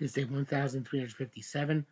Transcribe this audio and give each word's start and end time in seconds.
This 0.00 0.16
is 0.16 0.30
1357, 0.30 1.86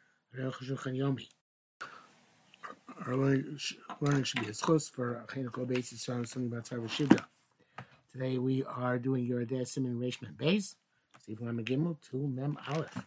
Our 3.06 3.14
learning, 3.14 4.24
should 4.24 4.40
be 4.40 4.46
as 4.48 4.62
close 4.62 4.88
for 4.88 5.26
Chinuch 5.28 5.50
Obeis 5.50 5.92
Yisrael 5.92 6.14
and 6.14 6.26
something 6.26 6.50
about 6.50 6.64
Today 8.10 8.38
we 8.38 8.64
are 8.64 8.98
doing 8.98 9.26
your 9.26 9.44
Adeh 9.44 9.68
Simon 9.68 10.00
Reshman 10.00 10.38
I'm 11.48 11.58
a 11.58 11.62
Gimel 11.62 12.00
to 12.10 12.16
Mem 12.28 12.56
Aleph. 12.66 13.04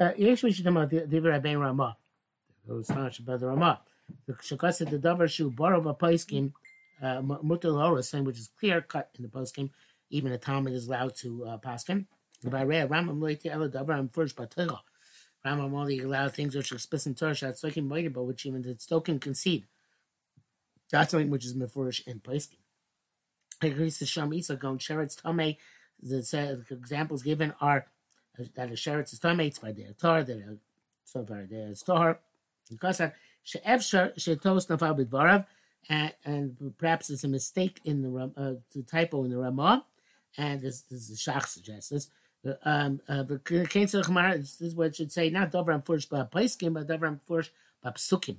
Uh, 0.00 0.12
actually, 0.30 0.52
should 0.52 0.64
talk 0.64 0.70
about 0.70 0.90
David 0.90 1.24
Rabbein 1.24 1.58
Ramah 1.58 1.96
those 2.66 2.90
about 2.90 3.40
the 3.40 3.46
Rama. 3.46 3.80
The 4.26 4.34
Shakasa 4.34 4.90
the 4.90 4.98
Davar 4.98 5.28
Shu 5.30 5.50
Barav 5.50 5.88
a 5.88 5.94
Paiskim 5.94 6.52
Mutal 7.02 8.04
saying 8.04 8.24
which 8.24 8.38
is 8.38 8.50
clear 8.58 8.80
cut 8.80 9.10
in 9.16 9.22
the 9.22 9.28
poskim, 9.28 9.70
even 10.10 10.32
a 10.32 10.38
Talmud 10.38 10.72
is 10.72 10.86
allowed 10.86 11.14
to 11.16 11.44
uh, 11.44 11.58
paskim. 11.58 12.06
By 12.44 12.62
Rea 12.62 12.82
Ramam 12.82 13.18
Loite 13.18 13.46
Ela 13.46 13.68
Davar 13.68 13.98
and 13.98 14.12
First 14.12 14.36
Batila. 14.36 14.80
Ramam 15.44 15.72
only 15.72 16.00
allowed 16.00 16.34
things 16.34 16.54
which 16.54 16.72
are 16.72 16.76
explicit 16.76 17.16
Torah 17.16 17.34
Shat 17.34 17.54
Sokim 17.54 17.88
Moidable, 17.88 18.26
which 18.26 18.46
even 18.46 18.62
the 18.62 18.74
Stokim 18.74 19.20
concede. 19.20 19.66
That's 20.90 21.10
something 21.10 21.30
which 21.30 21.44
is 21.44 21.54
Mefurish 21.54 22.06
in 22.06 22.20
Paiskim. 22.20 22.58
Agrees 23.62 23.98
to 23.98 24.06
Sham 24.06 24.32
Isa 24.32 24.56
Gon 24.56 24.78
Sheretz 24.78 25.20
Tome. 25.20 25.56
The 26.02 26.64
examples 26.70 27.22
given 27.22 27.54
are 27.60 27.86
that 28.36 28.68
a 28.68 28.72
sheretz 28.72 29.12
is 29.12 29.18
tame, 29.20 29.40
it's 29.40 29.58
by 29.58 29.72
the 29.72 29.92
tar, 29.94 30.22
that 30.24 30.36
a 30.36 30.56
so 31.04 31.24
far 31.24 31.44
the 31.44 31.74
star, 31.74 32.18
bidvarav, 34.94 35.46
and 35.88 36.74
perhaps 36.78 37.10
it's 37.10 37.24
a 37.24 37.28
mistake 37.28 37.80
in 37.84 38.02
the 38.02 38.32
uh, 38.36 38.54
the 38.74 38.82
typo 38.82 39.24
in 39.24 39.30
the 39.30 39.38
Ramah, 39.38 39.84
and 40.36 40.60
this, 40.60 40.82
this 40.82 41.08
is 41.08 41.24
the 41.24 41.32
Shach 41.32 41.46
suggests 41.46 41.90
this. 41.90 42.08
Um, 42.64 43.00
uh, 43.08 43.22
this 43.22 44.60
is 44.60 44.74
what 44.74 44.88
it 44.88 44.96
should 44.96 45.12
say, 45.12 45.30
not 45.30 45.50
Dovram 45.50 45.84
Fursh 45.84 46.06
by 46.06 46.24
Paiskim, 46.24 46.74
but 46.74 46.86
Dovram 46.86 47.20
Fursh 47.26 47.48
by 47.82 47.90
Psukim. 47.90 48.36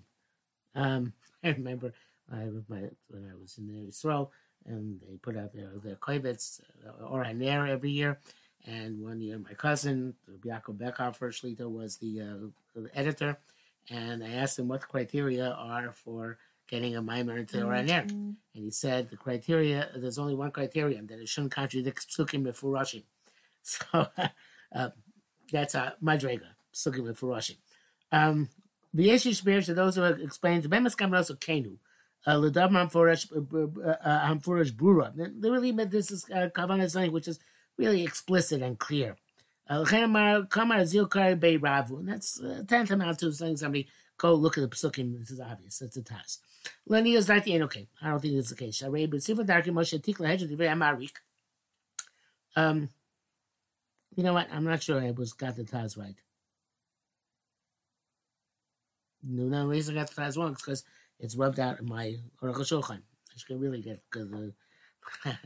Um, 0.75 1.13
I 1.43 1.49
remember 1.49 1.93
I, 2.31 2.45
my, 2.67 2.81
when 3.09 3.31
I 3.31 3.35
was 3.39 3.57
in 3.57 3.67
the 3.67 3.87
Israel, 3.87 4.31
and 4.65 4.99
they 5.07 5.17
put 5.17 5.37
out 5.37 5.53
their, 5.53 5.71
their 5.83 5.95
kovetz, 5.95 6.59
uh, 6.87 7.05
or 7.05 7.23
Aner 7.23 7.67
every 7.67 7.91
year, 7.91 8.19
and 8.67 9.01
one 9.01 9.21
year, 9.21 9.37
my 9.37 9.53
cousin, 9.53 10.15
Yaakov 10.43 10.77
Beckhoff, 10.77 11.15
first 11.15 11.43
was 11.43 11.97
the, 11.97 12.21
uh, 12.21 12.79
the, 12.79 12.89
editor. 12.95 13.37
And 13.89 14.23
I 14.23 14.29
asked 14.29 14.57
him 14.57 14.67
what 14.67 14.81
the 14.81 14.87
criteria 14.87 15.51
are 15.51 15.91
for 15.91 16.37
getting 16.67 16.95
a 16.95 17.01
mimer 17.01 17.37
into 17.37 17.57
mm-hmm. 17.57 17.67
Oraner. 17.67 18.09
And 18.09 18.37
he 18.53 18.71
said 18.71 19.09
the 19.09 19.17
criteria, 19.17 19.89
there's 19.95 20.17
only 20.17 20.35
one 20.35 20.51
criterion, 20.51 21.07
that 21.07 21.19
it 21.19 21.29
shouldn't 21.29 21.53
contradict 21.53 22.07
Psukim 22.09 22.45
Mefurashim. 22.45 23.03
So 23.67 24.07
uh, 24.75 24.89
that's 25.51 25.73
uh, 25.73 25.93
Madrega, 26.03 26.49
Psukim 26.71 26.99
Mefurashim. 26.99 27.57
Um, 28.11 28.47
the 28.93 29.09
Yeshish 29.09 29.43
bears 29.43 29.65
to 29.65 29.73
those 29.73 29.95
who 29.95 30.03
explain 30.03 30.61
the 30.61 30.69
Bemas 30.69 30.95
Kamaros 30.95 31.31
of 31.31 31.39
Kenu. 31.39 31.77
Ladab 32.27 32.71
Hamfurish 32.71 34.73
Bura. 34.73 35.13
They 35.15 35.49
really 35.49 35.71
meant 35.71 35.91
this 35.91 36.11
is 36.11 36.25
uh, 36.33 36.49
Kavanah 36.55 37.11
which 37.11 37.27
is 37.27 37.39
really 37.77 38.03
explicit 38.03 38.61
and 38.61 38.79
clear. 38.79 39.15
That's 42.05 42.39
uh, 42.39 42.63
tantamount 42.67 43.19
to 43.19 43.31
saying 43.31 43.57
somebody 43.57 43.87
go 44.17 44.33
look 44.33 44.57
at 44.57 44.61
the 44.61 44.75
psukim. 44.75 45.17
This 45.19 45.31
is 45.31 45.39
obvious. 45.39 45.81
It's 45.81 45.97
a 45.97 46.03
task. 46.03 46.41
Leni 46.87 47.13
is 47.13 47.27
not 47.27 47.43
the. 47.43 47.61
Okay, 47.63 47.87
I 48.01 48.09
don't 48.09 48.19
think 48.21 48.35
it's 48.35 48.49
the 48.49 48.55
case. 48.55 48.81
Um, 52.57 52.89
you 54.15 54.23
know 54.23 54.33
what? 54.33 54.47
I'm 54.51 54.63
not 54.63 54.81
sure 54.83 55.01
I 55.01 55.11
was 55.11 55.33
got 55.33 55.55
the 55.55 55.63
Taz 55.63 55.97
right. 55.97 56.15
No, 59.23 59.43
no 59.43 59.67
reason 59.67 59.97
I 59.97 60.01
got 60.01 60.11
the 60.11 60.21
Taz 60.21 60.37
wrong 60.37 60.53
is 60.53 60.61
because 60.61 60.83
it's 61.19 61.35
rubbed 61.35 61.59
out 61.59 61.79
in 61.79 61.87
my 61.87 62.15
Aruch 62.41 62.57
Shulchan. 62.57 63.01
I 63.01 63.37
should 63.37 63.59
really 63.59 63.81
get 63.81 64.01
because 64.09 64.31
uh, 64.31 64.51
I 65.25 65.37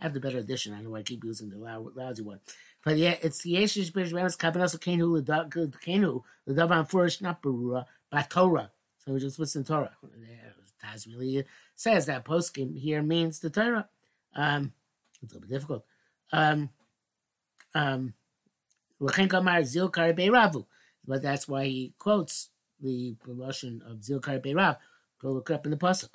have 0.00 0.14
the 0.14 0.20
better 0.20 0.38
edition. 0.38 0.74
I 0.74 0.82
know 0.82 0.94
I 0.94 1.02
keep 1.02 1.24
using 1.24 1.48
the 1.48 1.58
lousy 1.58 2.22
one. 2.22 2.40
But 2.88 2.96
yeah, 2.96 3.16
it's 3.20 3.42
the 3.42 3.52
Yeshish 3.52 3.92
Birish 3.92 4.14
Ramos 4.14 4.34
Kavanas 4.38 4.74
Kenu 4.78 5.22
Kenu 5.22 6.22
the 6.46 6.54
Davan 6.54 6.88
Furish 6.88 7.20
not 7.20 7.42
Barura 7.42 7.84
but 8.10 8.30
Torah. 8.30 8.70
So 8.96 9.12
we 9.12 9.20
just 9.20 9.38
listen 9.38 9.62
to 9.64 9.72
Torah. 9.74 9.94
Taz 10.82 11.06
really 11.06 11.44
says 11.76 12.06
that 12.06 12.24
poskim 12.24 12.78
here 12.78 13.02
means 13.02 13.40
the 13.40 13.50
Torah. 13.50 13.90
Um, 14.34 14.72
it's 15.10 15.20
a 15.20 15.26
little 15.26 15.40
bit 15.42 15.50
difficult. 15.50 15.84
Um, 16.32 16.70
um, 17.74 18.14
but 18.98 19.14
that's 21.22 21.46
why 21.46 21.64
he 21.66 21.92
quotes 21.98 22.48
the 22.80 23.16
Russian 23.26 23.82
of 23.86 23.98
Zilkar 23.98 24.42
Beirav. 24.42 24.78
Go 25.20 25.32
look 25.32 25.50
up 25.50 25.66
in 25.66 25.72
the 25.72 25.76
pasuk. 25.76 26.14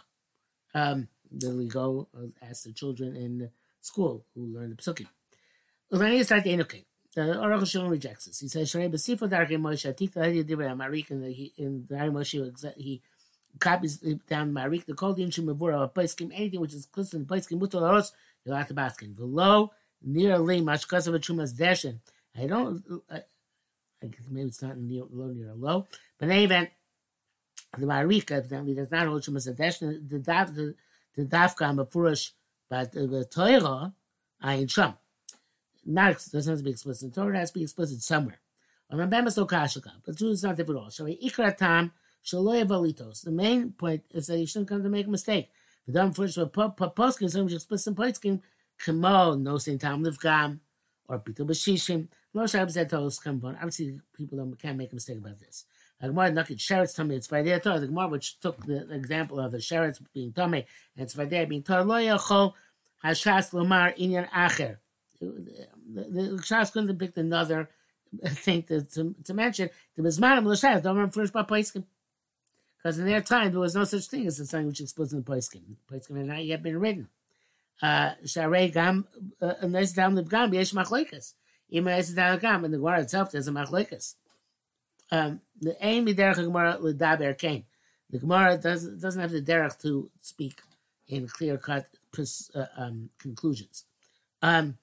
Um, 0.73 1.07
then 1.29 1.55
we 1.55 1.67
go 1.67 2.07
uh, 2.17 2.29
ask 2.41 2.63
the 2.63 2.73
children 2.73 3.15
in 3.15 3.51
school 3.79 4.25
who 4.33 4.47
learn 4.47 4.71
the 4.71 4.75
psukim. 4.75 5.05
Ulani 5.93 6.25
start 6.25 6.43
the 6.43 6.53
enukim. 6.53 6.83
The 7.15 7.21
Aruch 7.21 7.61
HaShulchan 7.61 7.91
rejects 7.91 8.25
this. 8.25 8.39
He 8.39 8.47
says, 8.47 8.71
"Shnei 8.71 8.91
b'sifo 8.91 9.29
darkei 9.29 9.59
Moshe 9.59 9.93
atik 9.93 10.13
the 10.13 10.43
divrei 10.43 10.71
Amarik," 10.73 11.11
and 11.11 11.23
in 11.57 11.85
the 11.87 11.95
Moshe 11.95 12.75
he 12.77 13.01
copies 13.59 13.97
down 14.27 14.51
Marik 14.51 14.85
the 14.85 14.93
kol 14.95 15.13
din 15.13 15.27
a 15.27 15.29
paiskim 15.31 16.31
anything 16.33 16.59
which 16.59 16.73
is 16.73 16.87
to 16.87 17.03
the 17.03 17.17
paiskim 17.19 17.59
mutal 17.59 17.87
aros 17.87 18.11
you'll 18.43 18.55
have 18.55 18.67
to 18.67 18.73
baskin 18.73 19.15
below 19.15 19.71
near 20.01 20.39
li 20.39 20.61
mashkas 20.61 21.07
of 21.07 21.13
a 21.13 21.19
chumas 21.19 21.53
deshin. 21.53 21.99
I 22.35 22.47
don't. 22.47 22.83
I, 23.11 23.17
I 24.01 24.07
guess 24.07 24.21
maybe 24.29 24.47
it's 24.47 24.61
not 24.61 24.77
near 24.77 25.03
low 25.11 25.27
near 25.27 25.53
low, 25.53 25.87
but 26.17 26.25
in 26.25 26.31
any 26.31 26.45
event, 26.45 26.69
the 27.77 27.85
Marik 27.85 28.31
evidently 28.31 28.73
does 28.73 28.91
not 28.91 29.07
hold 29.07 29.21
chumas 29.21 29.47
deshin. 29.55 30.09
The 30.09 30.17
the 30.17 30.75
the 31.15 31.25
dafka 31.25 31.71
mafurish 31.75 32.31
but 32.69 32.91
the 32.91 33.27
Torah, 33.29 33.93
Ayin 34.43 34.71
Sham. 34.71 34.95
Not 35.85 36.25
doesn't 36.31 36.51
have 36.51 36.59
to 36.59 36.63
be 36.63 36.71
explicit. 36.71 37.13
The 37.13 37.21
Torah 37.21 37.37
has 37.39 37.51
to 37.51 37.59
be 37.59 37.63
explicit 37.63 38.01
somewhere. 38.01 38.39
But 38.89 38.99
is 39.03 40.43
not. 40.43 40.57
So 40.57 41.05
ikratam 41.05 41.91
The 43.23 43.31
main 43.31 43.71
point 43.71 44.03
is 44.11 44.27
that 44.27 44.37
you 44.37 44.45
shouldn't 44.45 44.69
come 44.69 44.83
to 44.83 44.89
make 44.89 45.07
a 45.07 45.09
mistake. 45.09 45.49
The 45.87 45.93
dumb 45.93 46.13
for 46.13 46.25
poskim, 46.27 47.29
some 47.29 47.47
explicit 47.49 47.95
poskim, 47.95 48.41
kamo 48.77 49.35
no 49.35 49.57
same 49.57 49.79
time 49.79 50.03
livgam 50.03 50.59
or 51.07 51.19
pitul 51.19 51.47
b'shishim. 51.47 52.07
No 52.33 52.47
shabbos 52.47 53.19
come 53.19 53.41
on. 53.43 53.55
Obviously, 53.55 53.99
people 54.15 54.37
don't, 54.37 54.57
can't 54.57 54.77
make 54.77 54.91
a 54.91 54.95
mistake 54.95 55.17
about 55.17 55.39
this. 55.39 55.65
The 55.99 56.07
Gemara 56.09 56.33
it's 57.11 57.29
which 58.09 58.39
took 58.39 58.65
the 58.65 58.93
example 58.93 59.39
of 59.39 59.51
the 59.51 59.59
Sheretz 59.59 60.01
being 60.13 60.33
Tummy, 60.33 60.65
and 60.95 61.03
it's 61.03 61.13
Friday 61.13 61.45
being 61.45 61.63
Torah, 61.63 61.83
Lo 61.83 61.95
Yachol 61.95 62.53
Hashas 63.03 63.51
Inyan 63.97 64.29
Acher. 64.29 64.77
The 65.93 66.39
Shas 66.41 66.71
couldn't 66.71 66.97
picked 66.97 67.17
another 67.17 67.69
thing 68.25 68.63
to, 68.63 68.81
to, 68.81 69.15
to 69.23 69.33
mention. 69.33 69.69
The 69.95 70.03
Bismanim 70.03 70.45
L'Shas, 70.45 70.81
don't 70.81 70.95
remember 70.95 71.13
first 71.13 71.33
by 71.33 71.43
Paiskim. 71.43 71.83
Because 72.77 72.99
in 72.99 73.05
their 73.05 73.21
time, 73.21 73.51
there 73.51 73.59
was 73.59 73.75
no 73.75 73.85
such 73.85 74.07
thing 74.07 74.27
as 74.27 74.39
a 74.39 74.45
sign 74.45 74.67
which 74.67 74.81
explicit 74.81 75.17
in 75.17 75.23
Paiskim. 75.23 75.61
Paiskim 75.89 76.17
had 76.17 76.27
not 76.27 76.43
yet 76.43 76.61
been 76.61 76.79
written. 76.79 77.07
Uh, 77.81 78.11
Sharei 78.25 78.71
Gam, 78.73 79.07
unless 79.39 79.93
down 79.93 80.15
the 80.15 80.23
Gam, 80.23 80.53
Yesh 80.53 80.73
Machloikas. 80.73 81.33
Even 81.69 81.91
as 81.93 82.13
down 82.13 82.35
the 82.35 82.41
Gam, 82.41 82.65
in 82.65 82.71
the 82.71 82.77
Gemara 82.77 83.01
itself, 83.01 83.31
there's 83.31 83.47
a 83.47 83.51
Machloikas 83.51 84.15
um, 85.13 85.41
the 85.61 85.75
aim 85.79 86.07
is 86.07 86.15
derech 86.15 86.35
Gemara 86.35 86.77
ledaber 86.81 87.37
kain. 87.37 87.65
The 88.09 88.19
Gemara 88.19 88.57
doesn't 88.57 88.99
doesn't 88.99 89.21
have 89.21 89.31
the 89.31 89.41
derech 89.41 89.79
to 89.81 90.09
speak 90.19 90.61
in 91.07 91.27
clear 91.27 91.57
cut 91.57 91.85
uh, 92.17 92.65
um, 92.77 93.09
conclusions. 93.19 93.85
Um, 94.41 94.69
uh, 94.69 94.82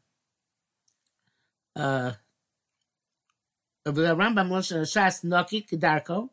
the 3.85 4.17
Rambam 4.17 4.51
Shas 4.85 5.25
Noki 5.25 5.69
Kedarko, 5.69 6.31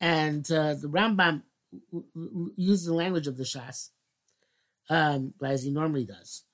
and 0.00 0.50
uh, 0.50 0.74
the 0.74 0.88
Rambam 0.88 1.42
uses 2.56 2.86
the 2.86 2.94
language 2.94 3.26
of 3.26 3.36
the 3.36 3.44
Shas, 3.44 3.90
um, 4.90 5.34
as 5.42 5.62
he 5.62 5.70
normally 5.70 6.04
does. 6.04 6.44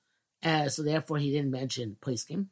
Uh, 0.43 0.69
so 0.69 0.83
therefore, 0.83 1.17
he 1.17 1.31
didn't 1.31 1.51
mention 1.51 1.97
Poiskim. 2.01 2.47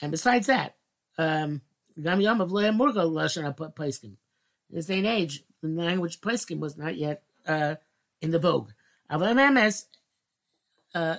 And 0.00 0.10
besides 0.10 0.46
that, 0.46 0.76
um, 1.18 1.60
Gam 2.02 2.20
Yom 2.20 2.40
of 2.40 2.52
Leah 2.52 2.72
Murgo 2.72 3.10
Lashon 3.10 3.54
Paiskim. 3.74 4.16
In 4.70 4.76
this 4.76 4.86
day 4.86 4.98
and 4.98 5.06
age, 5.06 5.42
the 5.62 5.68
language 5.68 6.20
Paiskim 6.20 6.58
was 6.58 6.76
not 6.76 6.96
yet 6.96 7.22
uh, 7.46 7.74
in 8.20 8.30
the 8.30 8.38
vogue. 8.38 8.70
Aval 9.10 9.34
Memes, 9.34 9.86
uh, 10.94 11.16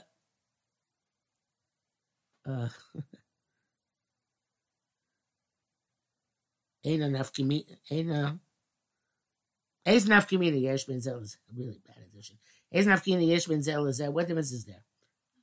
uh, 2.48 2.70
Eina 6.86 7.10
Nafkimi, 7.10 7.66
Eina, 7.92 8.40
Ez 9.86 10.06
nafkamina 10.06 10.60
yesh 10.62 10.86
ben 10.86 11.02
zel 11.02 11.20
is 11.20 11.38
a 11.50 11.56
really 11.58 11.80
bad 11.86 11.98
addition. 12.06 12.38
Ez 12.72 12.86
nafkamina 12.86 13.26
yesh 13.26 13.48
ben 13.48 13.64
zel 13.64 13.88
is 13.88 13.98
there. 13.98 14.12
What 14.12 14.28
difference 14.28 14.52
is 14.52 14.66
there? 14.66 14.84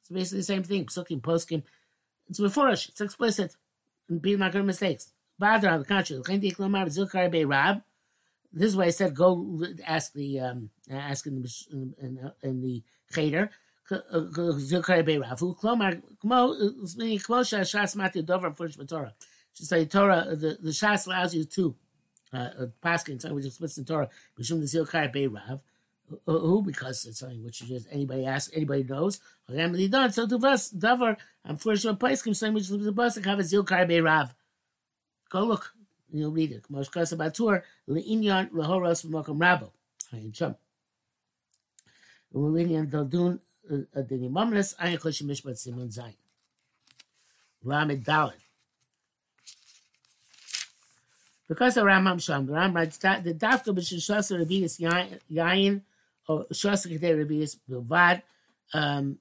It's 0.00 0.10
basically 0.10 0.38
the 0.38 0.44
same 0.44 0.62
thing. 0.62 0.86
Psukim, 0.86 1.20
poskim. 1.20 1.62
It's 2.28 2.38
before 2.38 2.68
us. 2.68 2.88
It's 2.88 3.00
explicit. 3.00 3.56
And 4.08 4.22
people 4.22 4.38
not 4.38 4.52
going 4.52 4.66
mistakes. 4.66 5.12
Badr 5.38 5.68
on 5.68 5.80
the 5.80 5.84
contrary. 5.84 6.22
This 8.52 8.68
is 8.68 8.76
why 8.76 8.84
I 8.84 8.90
said 8.90 9.14
go 9.14 9.64
ask 9.84 10.12
the 10.12 10.40
um, 10.40 10.70
ask 10.90 11.26
in 11.26 11.42
the 11.42 11.66
in, 11.72 12.30
in, 12.42 12.62
the 12.62 12.82
cheder. 13.12 13.50
Zilkar 13.90 15.04
Beiravu. 15.04 15.58
Klomar 15.58 16.00
Kmo 16.24 16.96
meaning 16.96 17.18
Kmo 17.18 17.40
Shas 17.42 17.96
Mati 17.96 18.22
Dover 18.22 18.52
Furish 18.52 18.76
Torah. 18.88 19.12
Just 19.56 19.70
say 19.70 19.84
Torah. 19.86 20.26
The 20.30 20.58
the 20.60 20.70
Shas 20.70 21.06
allows 21.06 21.34
you 21.34 21.44
to 21.44 21.74
uh, 22.32 22.36
uh 22.36 22.66
paskin 22.82 23.20
something 23.20 23.34
which 23.34 23.46
is 23.46 23.52
explicit 23.52 23.78
in 23.78 23.84
Torah. 23.84 24.08
Mishum 24.38 24.60
the 24.60 24.66
Zilkar 24.66 25.14
Beirav. 25.14 25.60
Who? 26.24 26.62
Because 26.62 27.04
it's 27.04 27.18
something 27.18 27.42
which 27.42 27.62
is 27.62 27.68
just 27.68 27.88
anybody 27.90 28.26
asks, 28.26 28.52
anybody 28.54 28.84
knows. 28.84 29.20
So 29.48 30.26
to 30.28 30.46
us, 30.46 30.70
Dover, 30.70 31.16
I'm 31.44 31.56
for 31.56 31.76
sure 31.76 31.94
Paiskim 31.94 32.36
something 32.36 32.54
which 32.54 32.70
is 32.70 32.84
the 32.84 32.92
bus 32.92 33.16
have 33.16 33.38
a 33.40 33.42
Zilkar 33.42 33.90
Beirav. 33.90 34.32
Go 35.30 35.44
look. 35.44 35.72
You'll 36.12 36.30
read 36.30 36.52
it. 36.52 36.64
Mosh 36.70 36.88
Kasa 36.88 37.16
Batur, 37.16 37.62
Le'inyan, 37.88 38.50
Lehoros, 38.50 39.04
Mokum 39.06 39.38
Rabo. 39.38 39.72
Ayin 40.14 40.32
Chum. 40.32 40.54
Le'inyan 42.32 42.88
Daldun, 42.88 43.40
Dini 43.68 43.86
uh, 43.96 43.98
uh, 43.98 44.44
Mamles, 44.44 44.76
Ayin 44.76 45.00
Choshen 45.00 45.26
Mishpat 45.26 45.58
Simon 45.58 45.88
Zayin. 45.88 46.14
Lamed 47.64 48.04
Dalet. 48.04 48.45
Because 51.48 51.74
the 51.74 51.82
Rambam 51.82 52.20
Sham, 52.22 52.46
the 52.46 52.52
Rambam 52.52 52.74
writes 52.74 52.98
that 52.98 53.22
the 53.22 53.32
Dafka 53.32 53.66
B'Shin 53.66 53.98
Shasa 53.98 54.44
Revius 54.44 54.80
Yayin, 55.30 55.82
or 56.28 56.44
Shasa 56.46 56.92
Kedei 56.92 57.24
Revius 57.24 57.56
Bilvad, 57.70 58.22
um, 58.74 59.18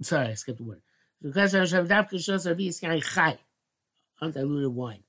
sorry, 0.00 0.28
I 0.28 0.34
skipped 0.34 0.58
the 0.58 0.64
word. 0.64 0.82
Because 1.20 1.52
the 1.52 1.58
Dafka 1.58 2.14
Shasa 2.14 2.54
Revius 2.54 2.80
Yayin 2.80 3.02
Chai, 3.02 3.38
undiluted 4.20 4.74
wine. 4.74 5.02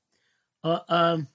Uh, 0.64 0.80
um, 0.90 1.28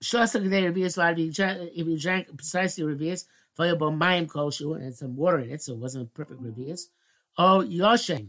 Shasa 0.00 0.40
Kedei 0.40 0.72
Revius 0.72 0.94
Vad, 0.94 1.18
if 1.18 1.86
you 1.86 1.98
drank 1.98 2.28
precisely 2.36 2.84
Revius, 2.84 3.24
Fayabon 3.58 3.98
Mayim 3.98 4.28
Koshu, 4.28 4.76
and 4.76 4.94
some 4.94 5.16
water 5.16 5.40
in 5.40 5.50
it, 5.50 5.62
so 5.62 5.72
it 5.72 5.80
wasn't 5.80 6.14
perfect 6.14 6.40
Revius. 6.40 6.82
Oh, 7.36 7.64
Yoshen, 7.68 8.28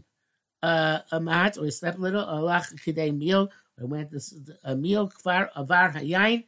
uh, 0.63 0.99
a 1.11 1.19
mat 1.19 1.57
or 1.57 1.65
he 1.65 1.71
slept 1.71 1.99
little, 1.99 2.21
a 2.21 2.41
lach 2.41 2.73
kidei 2.83 3.15
meal, 3.15 3.51
or 3.79 3.87
went 3.87 4.11
this, 4.11 4.33
a 4.63 4.75
meal 4.75 5.09
kvar 5.09 5.49
avar 5.55 5.91
hayayin, 5.91 6.43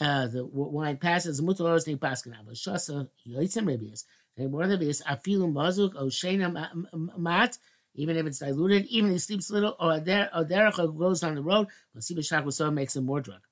uh, 0.00 0.26
the 0.26 0.44
wine 0.44 0.96
passes, 0.96 1.40
mutalos 1.40 1.86
ne 1.86 1.96
paskin, 1.96 2.34
but 2.44 2.54
shasa 2.54 3.08
yoitzim 3.28 3.66
rebias. 3.66 4.04
And 4.36 4.50
more 4.50 4.66
than 4.66 4.80
this, 4.80 5.02
afilu 5.02 5.52
mazuk 5.52 5.94
o 5.96 6.06
shena 6.06 7.18
mat, 7.18 7.58
even 7.94 8.16
if 8.16 8.26
it's 8.26 8.38
diluted, 8.38 8.86
even 8.86 9.10
if 9.10 9.14
he 9.14 9.18
sleeps 9.18 9.50
little, 9.50 9.76
or 9.78 10.00
there 10.00 10.30
or 10.34 10.44
derech 10.44 10.76
goes 10.98 11.22
on 11.22 11.34
the 11.34 11.42
road, 11.42 11.66
but 11.92 12.02
see 12.02 12.14
b'shak 12.14 12.50
so 12.52 12.70
makes 12.70 12.96
him 12.96 13.04
more 13.04 13.20
drunk. 13.20 13.42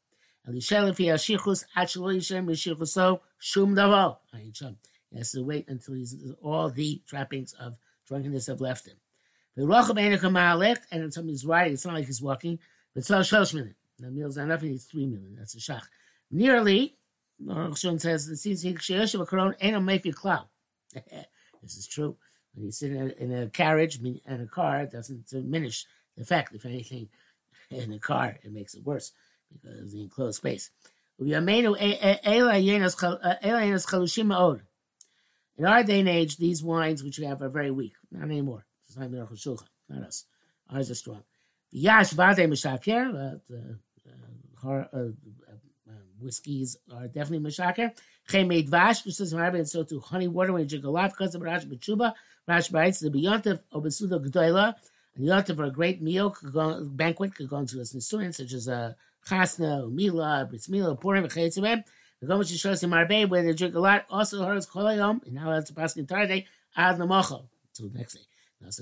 And 0.46 0.54
the 0.56 0.60
shel 0.60 0.90
fi 0.94 1.04
ashichus 1.04 1.66
achlo 1.76 2.16
yishem 2.16 2.46
b'shichus 2.46 2.88
so 2.88 3.20
shum 3.38 3.74
davo. 3.74 4.16
He 4.32 5.18
has 5.18 5.32
to 5.32 5.44
wait 5.44 5.68
until 5.68 5.94
he's 5.94 6.16
all 6.40 6.70
the 6.70 7.02
trappings 7.06 7.52
of 7.54 7.76
drunkenness 8.06 8.46
have 8.46 8.60
left 8.62 8.86
him. 8.86 8.96
The 9.56 9.62
Rochab 9.62 9.98
Einaka 9.98 10.30
Ma'alech, 10.30 10.78
and 10.92 11.12
somebody's 11.12 11.44
riding, 11.44 11.74
it's 11.74 11.84
not 11.84 11.94
like 11.94 12.06
he's 12.06 12.22
walking, 12.22 12.58
but 12.94 13.00
it's 13.00 13.10
all 13.10 13.20
Shosh 13.20 13.54
million. 13.54 13.74
The 13.98 14.10
meal's 14.10 14.36
not 14.36 14.44
enough, 14.44 14.62
he 14.62 14.70
needs 14.70 14.84
three 14.84 15.06
million. 15.06 15.36
That's 15.36 15.54
a 15.54 15.58
shach. 15.58 15.82
Nearly, 16.30 16.96
Rochab 17.44 18.00
says, 18.00 18.26
the 18.26 18.36
seems 18.36 18.64
like 18.64 18.76
Sheyesh 18.76 19.14
of 19.14 19.20
a 19.20 19.26
Koron 19.26 19.54
ain't 19.60 19.76
a 19.76 19.80
make 19.80 20.14
cloud. 20.14 20.46
This 21.62 21.76
is 21.76 21.86
true. 21.86 22.16
When 22.54 22.64
you 22.64 22.72
sit 22.72 22.90
in 22.92 23.02
a, 23.02 23.22
in 23.22 23.42
a 23.42 23.50
carriage 23.50 23.98
and 23.98 24.42
a 24.42 24.46
car, 24.46 24.80
it 24.80 24.90
doesn't 24.90 25.26
diminish 25.28 25.84
the 26.16 26.24
fact. 26.24 26.54
If 26.54 26.64
anything, 26.64 27.10
in 27.70 27.92
a 27.92 27.98
car, 27.98 28.38
it 28.42 28.50
makes 28.50 28.74
it 28.74 28.82
worse 28.82 29.12
because 29.52 29.82
of 29.82 29.90
the 29.92 30.02
enclosed 30.02 30.38
space. 30.38 30.70
Uh, 31.20 31.24
in 35.58 35.66
our 35.66 35.84
day 35.84 36.00
and 36.00 36.08
age, 36.08 36.36
these 36.38 36.62
wines 36.62 37.04
which 37.04 37.18
we 37.18 37.26
have 37.26 37.42
are 37.42 37.50
very 37.50 37.70
weak. 37.70 37.92
Not 38.10 38.24
anymore. 38.24 38.64
It's 38.90 38.98
not 38.98 39.06
even 39.06 39.24
Shulchan, 39.24 39.68
not 39.88 40.02
us. 40.02 40.24
Ours 40.68 40.90
are 40.90 40.96
strong. 40.96 41.22
Yash 41.70 42.10
Vade 42.10 42.50
Mishaker, 42.50 43.38
uh, 44.64 44.66
uh, 44.66 44.98
uh, 44.98 45.08
whiskeys 46.20 46.76
are 46.92 47.06
definitely 47.06 47.38
Mishaker. 47.38 47.92
Chemei 48.28 48.68
Dvash, 48.68 49.06
which 49.06 49.14
says 49.14 49.32
Rabbi, 49.32 49.58
and 49.58 49.68
so 49.68 49.84
to 49.84 50.00
honey 50.00 50.26
water 50.26 50.52
when 50.52 50.62
you 50.62 50.68
drink 50.68 50.84
a 50.84 50.90
lot, 50.90 51.10
because 51.10 51.36
of 51.36 51.42
Rash 51.42 51.66
B'tshuva. 51.66 52.14
Rash 52.48 52.72
writes, 52.72 52.98
the 52.98 53.10
B'yontif 53.10 53.60
of 53.70 53.84
Besuda 53.84 54.26
G'doila, 54.26 54.74
and 55.14 55.24
the 55.24 55.30
Yontif 55.30 55.54
for 55.54 55.64
a 55.64 55.70
great 55.70 56.02
meal, 56.02 56.34
banquet, 56.42 57.36
could 57.36 57.48
go 57.48 57.58
into 57.58 57.78
a 57.78 57.82
Nisurin, 57.82 58.34
such 58.34 58.52
as 58.54 58.66
a 58.66 58.96
Chasna, 59.24 59.88
Mila, 59.88 60.48
Britz 60.50 60.68
Mila, 60.68 60.96
Purim, 60.96 61.28
Chetzibem. 61.28 61.84
The 62.20 62.26
Gomish 62.26 62.50
shows 62.58 62.82
in 62.82 62.90
Marbe, 62.90 63.30
where 63.30 63.44
they 63.44 63.52
drink 63.52 63.76
a 63.76 63.78
lot, 63.78 64.04
also 64.10 64.44
hers 64.44 64.66
Kolayom, 64.66 65.24
and 65.24 65.34
now 65.34 65.50
that's 65.50 65.70
a 65.70 65.74
Paskin 65.74 66.08
Tarday, 66.08 66.46
Ad 66.76 66.98
Namocho, 66.98 67.46
until 67.68 67.88
the 67.88 67.98
next 67.98 68.14
day. 68.14 68.29
If 68.62 68.78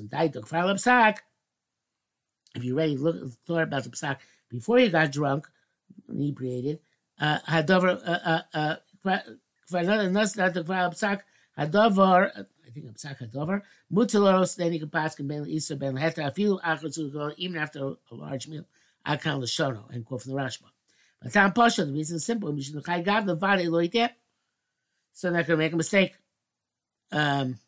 you 2.65 2.75
already 2.75 2.97
look, 2.97 3.33
thought 3.47 3.63
about 3.63 3.85
the 3.85 3.91
Psak 3.91 4.17
before 4.49 4.79
you 4.79 4.89
got 4.89 5.13
drunk, 5.13 5.47
inebriated, 6.09 6.81
uh, 7.21 7.39
Hadover, 7.41 8.01
uh, 8.07 8.41
uh, 8.55 8.55
uh, 8.55 8.77
Hadover, 11.59 12.47
I 12.67 12.71
think 12.71 12.87
Psak 12.97 13.19
Hadover, 13.21 13.63
Mutilos, 13.93 14.57
then 14.57 14.73
you 14.73 14.81
can 14.81 14.91
pass 14.91 15.15
Ben 15.17 15.45
Isa 15.47 15.77
Ben 15.77 15.97
Heta, 15.97 16.33
Afilu 16.33 17.13
go 17.13 17.33
even 17.37 17.61
after 17.61 17.95
a 18.11 18.15
large 18.15 18.49
meal, 18.49 18.65
Akan 19.07 19.41
Lashono, 19.41 19.89
and 19.91 20.05
quote 20.05 20.23
from 20.23 20.33
the 20.33 20.39
Rashba. 20.39 20.65
But 21.23 21.33
Tam 21.33 21.53
Pasha, 21.53 21.85
the 21.85 21.93
reason 21.93 22.17
is 22.17 22.25
simple, 22.25 22.53
Mishin 22.53 23.05
Gav, 23.05 23.27
the 23.27 23.35
Vade 23.35 23.69
Loite, 23.69 24.11
so 25.13 25.29
they're 25.29 25.39
not 25.39 25.47
going 25.47 25.59
to 25.59 25.65
make 25.65 25.73
a 25.73 25.77
mistake. 25.77 26.15
Um, 27.11 27.59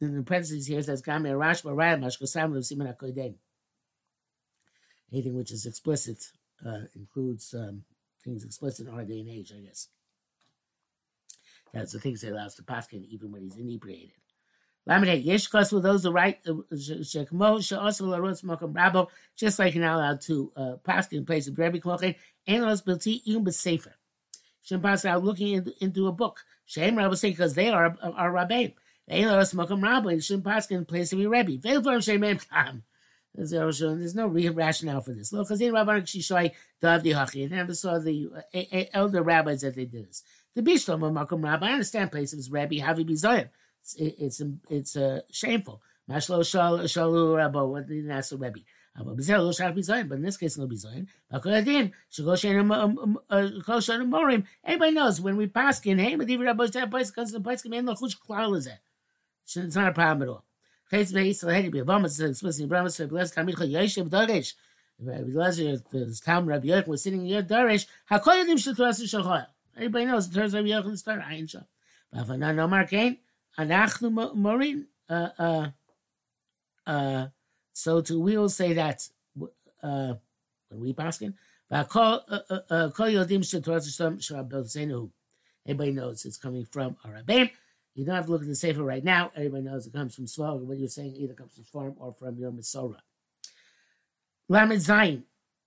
in 0.00 0.16
the 0.16 0.22
parentheses 0.22 0.66
here 0.66 0.82
says 0.82 1.02
Gami 1.02 1.30
Rashba 1.30 1.74
Raya 1.74 1.98
Mashkosam 1.98 2.56
of 2.56 2.62
Siman. 2.62 3.34
Anything 5.12 5.36
which 5.36 5.52
is 5.52 5.66
explicit 5.66 6.22
uh, 6.66 6.80
includes 6.94 7.54
um, 7.54 7.82
things 8.24 8.44
explicit 8.44 8.86
in 8.86 8.94
our 8.94 9.04
day 9.04 9.20
and 9.20 9.30
age, 9.30 9.52
I 9.56 9.60
guess. 9.60 9.88
That's 11.72 11.92
the 11.92 12.00
things 12.00 12.20
that 12.22 12.32
allows 12.32 12.56
the 12.56 12.62
paskin 12.62 13.04
even 13.08 13.30
when 13.30 13.42
he's 13.42 13.56
inebriated. 13.56 14.12
Laminate 14.88 15.26
Yeshkos 15.26 15.72
with 15.72 15.82
those 15.82 16.04
who 16.04 16.10
write 16.10 16.38
uh, 16.46 16.52
Shekmo 16.72 17.58
Sha'osel 17.58 18.06
Laros 18.06 18.44
Mokum 18.44 18.72
Rabo, 18.72 19.08
just 19.34 19.58
like 19.58 19.74
you're 19.74 19.84
not 19.84 19.96
allowed 19.96 20.20
to 20.22 20.52
uh, 20.56 21.04
in 21.10 21.26
place 21.26 21.48
of 21.48 21.58
Rebbe 21.58 21.80
Klochen, 21.80 22.14
and 22.46 22.62
Los 22.62 22.82
Bilti 22.82 23.20
even 23.24 23.42
but 23.42 23.54
safer. 23.54 23.94
Shem 24.62 24.84
out 24.84 25.24
looking 25.24 25.54
into, 25.54 25.72
into 25.80 26.06
a 26.08 26.12
book. 26.12 26.44
Shem 26.64 26.96
Rabbi 26.96 27.14
say 27.14 27.30
because 27.30 27.54
they 27.54 27.68
are 27.68 27.96
are 28.02 28.32
rabbeim. 28.32 28.74
There's 29.08 29.52
no 34.14 34.26
real 34.26 34.52
rationale 34.54 35.00
for 35.00 35.12
this. 35.12 35.32
Look, 35.32 35.46
because 35.46 35.60
in 35.60 35.72
Rabbi 35.72 36.00
Shishai 36.00 36.52
Davdi 36.82 37.14
Hachi, 37.14 37.44
I 37.44 37.48
never 37.54 37.74
saw 37.74 37.98
the 37.98 38.28
uh, 38.54 38.84
elder 38.92 39.22
rabbis 39.22 39.60
that 39.60 39.74
they 39.76 39.84
did 39.84 40.08
this. 40.08 40.22
The 40.54 40.62
Bishlam 40.62 41.06
of 41.06 41.12
Makom 41.12 41.44
Rabbi, 41.44 41.68
I 41.68 41.72
understand 41.72 42.10
places 42.10 42.50
Rabbi 42.50 42.76
Havi 42.76 43.08
Bizayan. 43.08 43.50
It's 43.82 43.94
it's 43.98 44.42
it's 44.70 44.96
uh, 44.96 45.20
shameful. 45.30 45.82
Mashlo 46.10 46.40
Shalu 46.40 47.36
Rabbi, 47.36 47.60
what 47.60 47.86
did 47.86 48.04
he 48.04 48.10
ask 48.10 48.30
the 48.30 48.38
Rabbi? 48.38 48.60
But 48.98 49.10
in 49.10 50.22
this 50.22 50.36
case, 50.38 50.56
no 50.56 50.66
bizayin. 50.66 51.06
Everybody 54.64 54.90
knows 54.92 55.20
when 55.20 55.36
we 55.36 55.44
in, 55.44 55.98
hey, 55.98 56.16
Rabbi 56.16 56.66
place 56.86 57.10
because 57.10 57.30
the 57.32 57.40
place 57.40 57.60
can 57.62 57.72
be 57.72 57.76
in 57.76 57.84
the 57.84 57.94
chush 57.94 58.16
klal 58.18 58.56
is 58.56 58.66
it. 58.66 58.78
It's 59.54 59.76
not 59.76 59.88
a 59.88 59.92
problem 59.92 60.22
at 60.22 60.28
all. 60.28 60.44
Chayes 60.92 61.12
be'Yisrael 61.14 61.54
hedi 61.62 61.70
be'avamas 61.70 62.06
is 62.06 62.20
explicitly 62.20 62.66
Brahmas 62.66 62.96
for 62.96 63.06
blessed 63.06 63.34
Tamid 63.36 63.56
Chay 63.56 63.68
Yoshev 63.68 64.08
Daresh. 64.08 64.54
Rabbi 64.98 65.30
Lazar, 65.32 65.78
the 65.90 66.20
town 66.24 66.46
Rabbi 66.46 66.68
Yochanan 66.68 66.88
was 66.88 67.02
sitting 67.02 67.20
in 67.20 67.26
your 67.26 67.42
Daresh. 67.42 67.86
Hakol 68.10 68.44
yadim 68.44 68.56
sh'turas 68.56 69.00
sh'shalchoyel. 69.00 69.46
Everybody 69.76 70.06
knows 70.06 70.28
the 70.28 70.40
terms 70.40 70.54
Rabbi 70.54 70.68
Yochanan 70.68 70.98
start 70.98 71.20
ayin 71.22 71.48
shah. 71.48 71.60
Ba'afanan 72.14 72.56
no 72.56 72.66
markein. 72.66 73.18
Anachnu 73.58 74.34
morin. 74.34 74.86
Uh, 75.08 75.28
uh, 75.38 75.68
uh, 76.86 77.26
so 77.72 78.00
to 78.00 78.18
we 78.20 78.36
will 78.36 78.48
say 78.48 78.72
that 78.72 79.08
uh, 79.82 80.14
when 80.70 80.80
we 80.80 80.92
paskin. 80.92 81.34
Kol 81.70 82.22
yodim 82.28 83.42
sh'turas 83.44 83.86
sh'shalchoyel. 83.86 85.10
Everybody 85.66 85.92
knows 85.92 86.24
it's 86.24 86.36
coming 86.36 86.64
from 86.64 86.96
a 87.04 87.08
rabbeim. 87.08 87.50
You 87.96 88.04
don't 88.04 88.14
have 88.14 88.26
to 88.26 88.30
look 88.30 88.42
at 88.42 88.48
the 88.48 88.54
Sefer 88.54 88.82
right 88.82 89.02
now. 89.02 89.32
Everybody 89.34 89.62
knows 89.62 89.86
it 89.86 89.94
comes 89.94 90.14
from 90.14 90.26
Svog. 90.26 90.62
What 90.66 90.78
you're 90.78 90.88
saying 90.88 91.16
either 91.16 91.32
comes 91.32 91.54
from 91.54 91.64
Farm 91.64 91.94
or 91.98 92.12
from 92.12 92.36
your 92.36 92.52
Masorah. 92.52 93.00
Lamed 94.50 94.72
Zayin. 94.72 95.22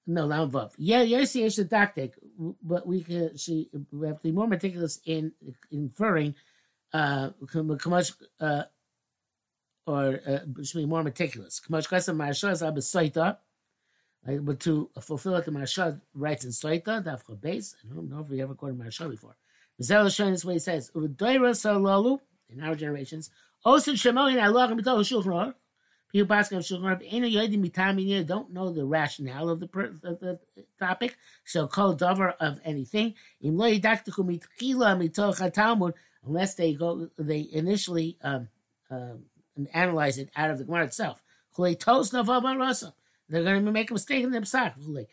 no, 0.05 0.27
Lam 0.27 0.51
Vav. 0.51 0.73
Yeah, 0.77 1.03
Yossi 1.03 1.43
is 1.43 1.55
didactic, 1.55 2.13
but 2.61 2.85
we 2.85 3.01
can 3.03 3.35
she 3.35 3.71
we 3.91 4.07
have 4.07 4.17
to 4.17 4.23
be 4.23 4.31
more 4.31 4.47
meticulous 4.47 4.99
in 5.05 5.33
inferring 5.71 6.35
uh, 6.93 7.31
uh 8.39 8.63
or 9.87 10.19
uh, 10.27 10.39
should 10.63 10.77
be 10.77 10.85
more 10.85 11.03
meticulous. 11.03 11.59
Saita, 11.59 13.37
but 14.23 14.59
to 14.59 14.89
fulfill 15.01 15.35
it, 15.37 15.45
the 15.45 15.51
Marshal 15.51 15.99
writes 16.13 16.45
in 16.45 16.51
Saita, 16.51 17.03
Dafka 17.03 17.41
base. 17.41 17.75
I 17.83 17.95
don't 17.95 18.07
know 18.07 18.19
if 18.19 18.29
we 18.29 18.39
ever 18.39 18.53
quoted 18.53 18.77
Marshal 18.77 19.09
before. 19.09 19.35
Showing 19.81 20.31
this 20.31 20.45
way 20.45 20.53
he 20.53 20.59
says, 20.59 20.91
Udaira 20.95 21.51
Salalu, 21.51 22.19
in 22.49 22.61
our 22.61 22.75
generations, 22.75 23.29
Osin 23.65 23.93
Shemoyin 23.93 24.43
Allah 24.43 24.67
Mitoh 24.73 24.99
Shulchan 24.99 25.53
People 26.11 26.27
basking 26.27 26.57
of 26.57 26.63
Shulchan 26.63 28.25
don't 28.25 28.51
know 28.51 28.71
the 28.71 28.83
rationale 28.83 29.49
of 29.49 29.59
the, 29.59 29.69
of 30.03 30.19
the 30.19 30.39
topic, 30.79 31.15
so 31.45 31.67
called 31.67 31.99
dover 31.99 32.31
of 32.39 32.59
anything. 32.65 33.13
Unless 33.43 33.73
they 36.55 36.73
go, 36.73 37.09
they 37.17 37.47
initially 37.51 38.17
um, 38.23 38.49
um, 38.89 39.23
analyze 39.73 40.17
it 40.17 40.29
out 40.35 40.49
of 40.49 40.57
the 40.57 40.63
Gemara 40.65 40.85
itself. 40.85 41.21
They're 41.55 41.75
going 43.43 43.65
to 43.65 43.71
make 43.71 43.91
a 43.91 43.93
mistake 43.93 44.23
in 44.23 44.31
the 44.31 45.07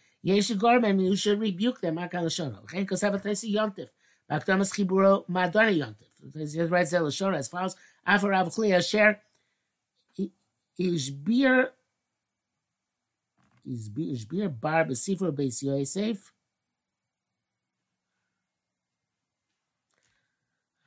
garben, 0.59 0.99
you 0.99 1.15
should 1.15 1.41
rebuke 1.41 1.83
them. 1.83 1.97
Lashono. 1.97 2.69
Chen 2.71 2.87
kosav 2.87 3.21
atesi 3.21 3.55
yontif. 3.55 3.89
Bakdamas 4.31 4.73
chiburo 4.75 5.27
Ma'adanei 5.29 5.79
Yontif. 5.79 6.57
It 6.57 6.71
writes 6.71 6.93
Lashona 6.93 7.39
as 7.39 7.49
follows. 7.49 7.77
After 8.05 8.29
Rav 8.29 8.49
Chli 8.49 8.75
Asher 8.75 9.21
Ishbir 10.81 11.69
Ishbir 13.67 14.61
Bar 14.61 14.85
B'Sifra 14.85 15.33
Beis 15.33 15.63
Yosef. 15.63 16.33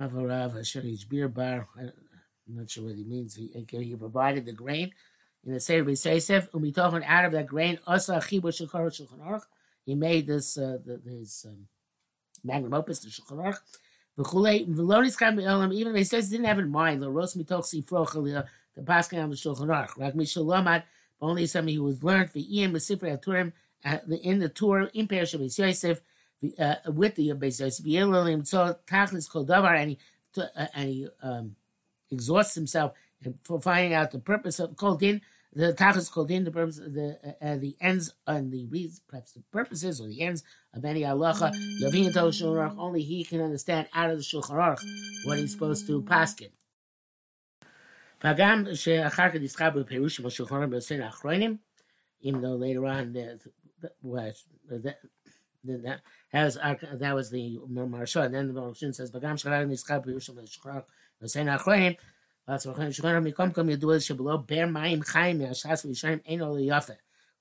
Avarav 0.01 0.59
Asher 0.59 0.81
Ishbir 0.81 1.33
Bar. 1.33 1.67
I'm 1.77 1.91
not 2.47 2.69
sure 2.69 2.85
what 2.85 2.95
he 2.95 3.03
means. 3.03 3.35
He, 3.35 3.49
he 3.69 3.95
provided 3.95 4.45
the 4.45 4.53
grain 4.53 4.91
in 5.45 5.53
the 5.53 5.59
Seder 5.59 5.85
Beis 5.85 6.05
Yosef. 6.05 6.51
Umitochen 6.51 7.03
out 7.05 7.25
of 7.25 7.31
that 7.33 7.47
grain. 7.47 7.79
Asa 7.87 8.13
Chibur 8.13 8.51
Shulchan 8.51 9.19
Aruch. 9.19 9.43
He 9.85 9.95
made 9.95 10.27
this 10.27 10.57
uh, 10.57 10.77
the, 10.85 11.01
his 11.09 11.45
um, 11.49 11.67
magnum 12.43 12.73
opus, 12.73 12.99
the 12.99 13.09
Shulchan 13.09 13.37
Aruch. 13.37 13.59
Even 15.73 15.93
if 15.93 15.97
he 15.97 16.03
says 16.03 16.29
he 16.29 16.37
didn't 16.37 16.47
have 16.47 16.59
in 16.59 16.69
mind 16.69 17.01
the 17.01 17.09
Ros 17.09 17.35
Mitoch 17.35 17.63
Sifroch 17.63 18.45
the 18.75 18.81
Paskin 18.81 19.23
on 19.23 19.29
the 19.29 19.35
Shulchan 19.35 19.67
Aruch. 19.67 19.97
Like 19.97 20.13
Mishalamad, 20.13 20.83
only 21.21 21.45
something 21.45 21.73
he 21.73 21.79
was 21.79 22.03
learned 22.03 22.31
Ian 22.35 22.73
Mesifri 22.73 23.17
Aturim 23.17 23.53
in 24.21 24.39
the 24.39 24.49
tour 24.49 24.89
in 24.93 25.07
Perish 25.07 25.33
of 25.33 25.41
Yosef 25.41 26.01
uh, 26.57 26.75
with 26.87 27.15
the 27.15 27.29
Beis 27.29 27.59
Yosef. 27.59 27.85
Yelim 27.85 28.45
so 28.45 28.77
Tachlis 28.87 29.29
Kol 29.29 29.45
Davar, 29.45 29.77
and 29.77 29.91
he 29.91 29.97
uh, 30.37 30.67
and 30.75 30.89
he 30.89 31.07
um, 31.21 31.55
exhausts 32.11 32.55
himself 32.55 32.93
for 33.43 33.61
finding 33.61 33.93
out 33.93 34.11
the 34.11 34.19
purpose 34.19 34.59
of 34.59 34.75
Kol 34.75 34.95
Din. 34.95 35.21
The 35.53 35.73
Tachlis 35.73 36.11
Kol 36.11 36.25
Din, 36.25 36.43
the 36.43 36.51
purpose, 36.51 36.77
the 36.77 37.35
uh, 37.41 37.55
the 37.57 37.75
ends 37.81 38.13
and 38.27 38.51
the 38.51 38.67
reasons, 38.67 39.01
perhaps 39.07 39.31
the 39.31 39.41
purposes 39.51 39.99
or 39.99 40.07
the 40.07 40.21
ends 40.21 40.43
of 40.75 40.85
any 40.85 41.01
halacha. 41.01 41.51
Yavin 41.81 42.13
Shulchan 42.13 42.75
only 42.77 43.01
he 43.01 43.23
can 43.23 43.41
understand 43.41 43.87
out 43.95 44.11
of 44.11 44.17
the 44.17 44.23
Shulchan 44.23 44.51
Aruch 44.51 44.79
what 45.25 45.39
he's 45.39 45.51
supposed 45.51 45.87
to 45.87 46.03
paskin. 46.03 46.49
Even 52.21 52.41
though 52.41 52.55
later 52.55 52.85
on 52.85 53.13
the, 53.13 53.39
was 54.03 54.43
that 54.67 54.97
that 55.63 56.01
has 56.31 56.55
that 56.55 57.15
was 57.15 57.31
the 57.31 57.57
marsha. 57.69 58.25
And 58.25 58.33
then 58.33 58.53
the 58.53 58.61
Marshin 58.61 58.93
says 58.93 59.11
Pagam 59.11 59.39
she'achar 59.39 59.65
kadischa 59.65 60.05
b'perushim 60.05 60.35
b'shulchan 60.35 60.83
b'sein 61.23 61.57
achronim. 61.57 61.97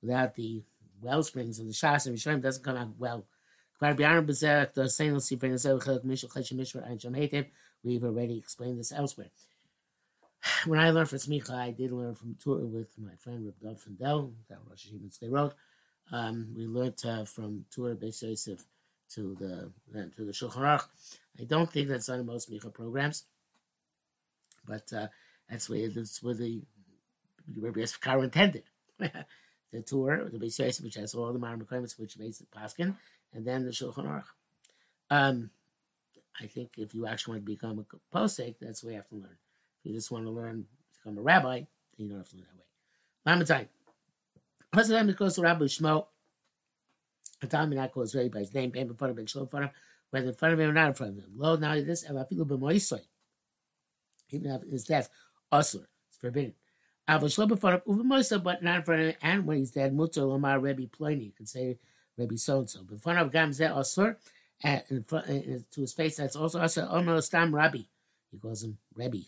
Without 0.02 0.34
the 0.34 0.62
well 1.00 1.22
springs 1.22 1.58
of 1.58 1.66
the 1.66 1.72
and 1.82 2.16
v'yishayim 2.16 2.42
doesn't 2.42 2.64
come 2.64 2.76
out 2.76 2.88
well. 2.98 3.24
We've 7.84 8.04
already 8.04 8.36
explained 8.36 8.78
this 8.78 8.92
elsewhere 8.92 9.30
when 10.66 10.78
I 10.78 10.90
learned 10.90 11.08
from 11.08 11.18
Smicha, 11.18 11.50
I 11.50 11.70
did 11.70 11.92
learn 11.92 12.14
from 12.14 12.36
tour 12.42 12.64
with 12.66 12.88
my 12.98 13.14
friend 13.18 13.44
Reb 13.46 13.60
Dov 13.60 13.80
Fendel, 13.80 14.32
that 14.48 14.58
Rosh 14.68 14.86
they 15.20 15.28
wrote. 15.28 15.54
Um, 16.10 16.54
we 16.56 16.66
learned 16.66 17.02
uh, 17.04 17.24
from 17.24 17.64
Torah 17.74 17.94
Beis 17.94 18.22
Yosef 18.22 18.64
to 19.14 19.34
the 19.34 19.70
to 20.16 20.24
the 20.24 20.32
Shulchan 20.32 20.56
Aruch. 20.56 20.84
I 21.38 21.44
don't 21.44 21.70
think 21.70 21.88
that's 21.88 22.08
on 22.08 22.24
most 22.26 22.50
Smicha 22.50 22.72
programs, 22.72 23.24
but 24.68 24.92
uh, 24.92 25.08
that's 25.48 25.68
where 25.68 25.88
that's 25.88 26.22
where 26.22 26.34
the 26.34 26.62
Rabbi 27.56 27.80
Yosef 27.80 27.98
intended. 28.06 28.64
the 28.98 29.82
tour, 29.82 30.28
the 30.30 30.38
Beis 30.38 30.82
which 30.82 30.96
has 30.96 31.14
all 31.14 31.32
the 31.32 31.38
modern 31.38 31.60
requirements, 31.60 31.98
which 31.98 32.18
makes 32.18 32.40
it 32.40 32.50
Paskin, 32.50 32.94
and 33.32 33.46
then 33.46 33.64
the 33.64 33.70
Shulchan 33.70 34.04
Aruch. 34.04 34.24
Um, 35.10 35.50
I 36.40 36.46
think 36.46 36.72
if 36.76 36.94
you 36.94 37.06
actually 37.06 37.32
want 37.32 37.46
to 37.46 37.52
become 37.52 37.78
a 37.78 38.16
posek, 38.16 38.56
that's 38.60 38.84
what 38.84 38.90
you 38.90 38.96
have 38.96 39.08
to 39.08 39.16
learn 39.16 39.36
If 39.80 39.90
you 39.90 39.92
just 39.94 40.10
want 40.10 40.24
to 40.24 40.30
learn 40.30 40.62
to 40.62 40.98
become 40.98 41.18
a 41.18 41.22
rabbi, 41.22 41.58
then 41.58 41.66
you 41.96 42.08
don't 42.08 42.18
have 42.18 42.28
to 42.28 42.36
learn 42.36 42.46
that 43.24 43.34
way. 43.36 43.44
Lamatai. 43.44 43.68
Plus, 44.72 44.88
the 44.88 44.96
time 44.96 45.10
goes 45.12 45.34
to 45.36 45.42
Rabbi 45.42 45.64
Shmo. 45.64 46.06
The 47.40 47.46
time 47.46 47.70
not 47.70 47.92
calls 47.92 48.14
ready 48.14 48.28
by 48.28 48.40
his 48.40 48.52
name, 48.52 48.72
show 48.74 48.80
in 48.80 48.94
front 48.96 49.12
of 49.12 49.18
him, 49.18 49.70
whether 50.10 50.28
in 50.28 50.34
front 50.34 50.54
of 50.54 50.60
him 50.60 50.70
or 50.70 50.72
not 50.72 50.88
in 50.88 50.94
front 50.94 51.18
of 51.18 51.24
him. 51.24 51.32
Lo, 51.36 51.56
now 51.56 51.74
this, 51.74 52.02
and 52.02 52.18
I 52.18 52.24
feel 52.24 52.44
b'moisoy. 52.44 53.00
Even 54.30 54.50
after 54.50 54.68
his 54.68 54.84
death, 54.84 55.08
usler, 55.52 55.86
it's 56.08 56.18
forbidden. 56.18 56.54
But 57.06 57.22
not 57.22 57.24
in 57.24 57.30
front 58.82 59.00
of 59.00 59.08
him, 59.08 59.14
and 59.22 59.46
when 59.46 59.58
he's 59.58 59.70
dead, 59.70 59.94
mutter 59.94 60.22
lomar 60.22 60.60
Rebbe 60.60 60.86
Ploini, 60.86 61.26
you 61.26 61.32
can 61.32 61.46
say 61.46 61.78
Rebbe 62.16 62.36
so 62.36 62.58
and 62.58 62.68
so. 62.68 62.80
But 62.82 62.94
in 62.94 63.00
front 63.00 63.18
of 63.18 63.30
Gamzeh 63.30 63.74
usler, 63.74 64.16
to 65.70 65.80
his 65.80 65.92
face, 65.94 66.16
that's 66.16 66.36
also 66.36 66.60
usler, 66.60 66.92
Omer 66.92 67.22
Stam 67.22 67.54
Rabbi. 67.54 67.82
He 68.30 68.38
calls 68.38 68.62
him 68.62 68.76
Rebbe. 68.94 69.22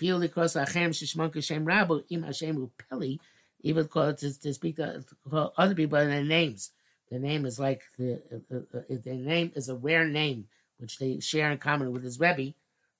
Even 0.00 0.20
because 0.20 0.54
Hashem 0.54 0.92
Upeli, 0.92 3.18
even 3.62 3.88
called 3.88 4.18
to, 4.18 4.40
to 4.40 4.54
speak 4.54 4.76
to, 4.76 5.04
to 5.30 5.52
other 5.56 5.74
people 5.74 5.98
in 5.98 6.08
their 6.08 6.24
names. 6.24 6.70
The 7.10 7.18
name 7.18 7.44
is 7.44 7.58
like 7.58 7.82
the 7.98 8.22
uh, 8.32 8.56
uh, 8.56 8.78
uh, 8.78 8.96
their 9.04 9.14
name 9.14 9.52
is 9.54 9.68
a 9.68 9.74
rare 9.74 10.06
name 10.06 10.46
which 10.78 10.98
they 10.98 11.20
share 11.20 11.50
in 11.50 11.58
common 11.58 11.92
with 11.92 12.02
his 12.02 12.18
Rebbe, 12.18 12.54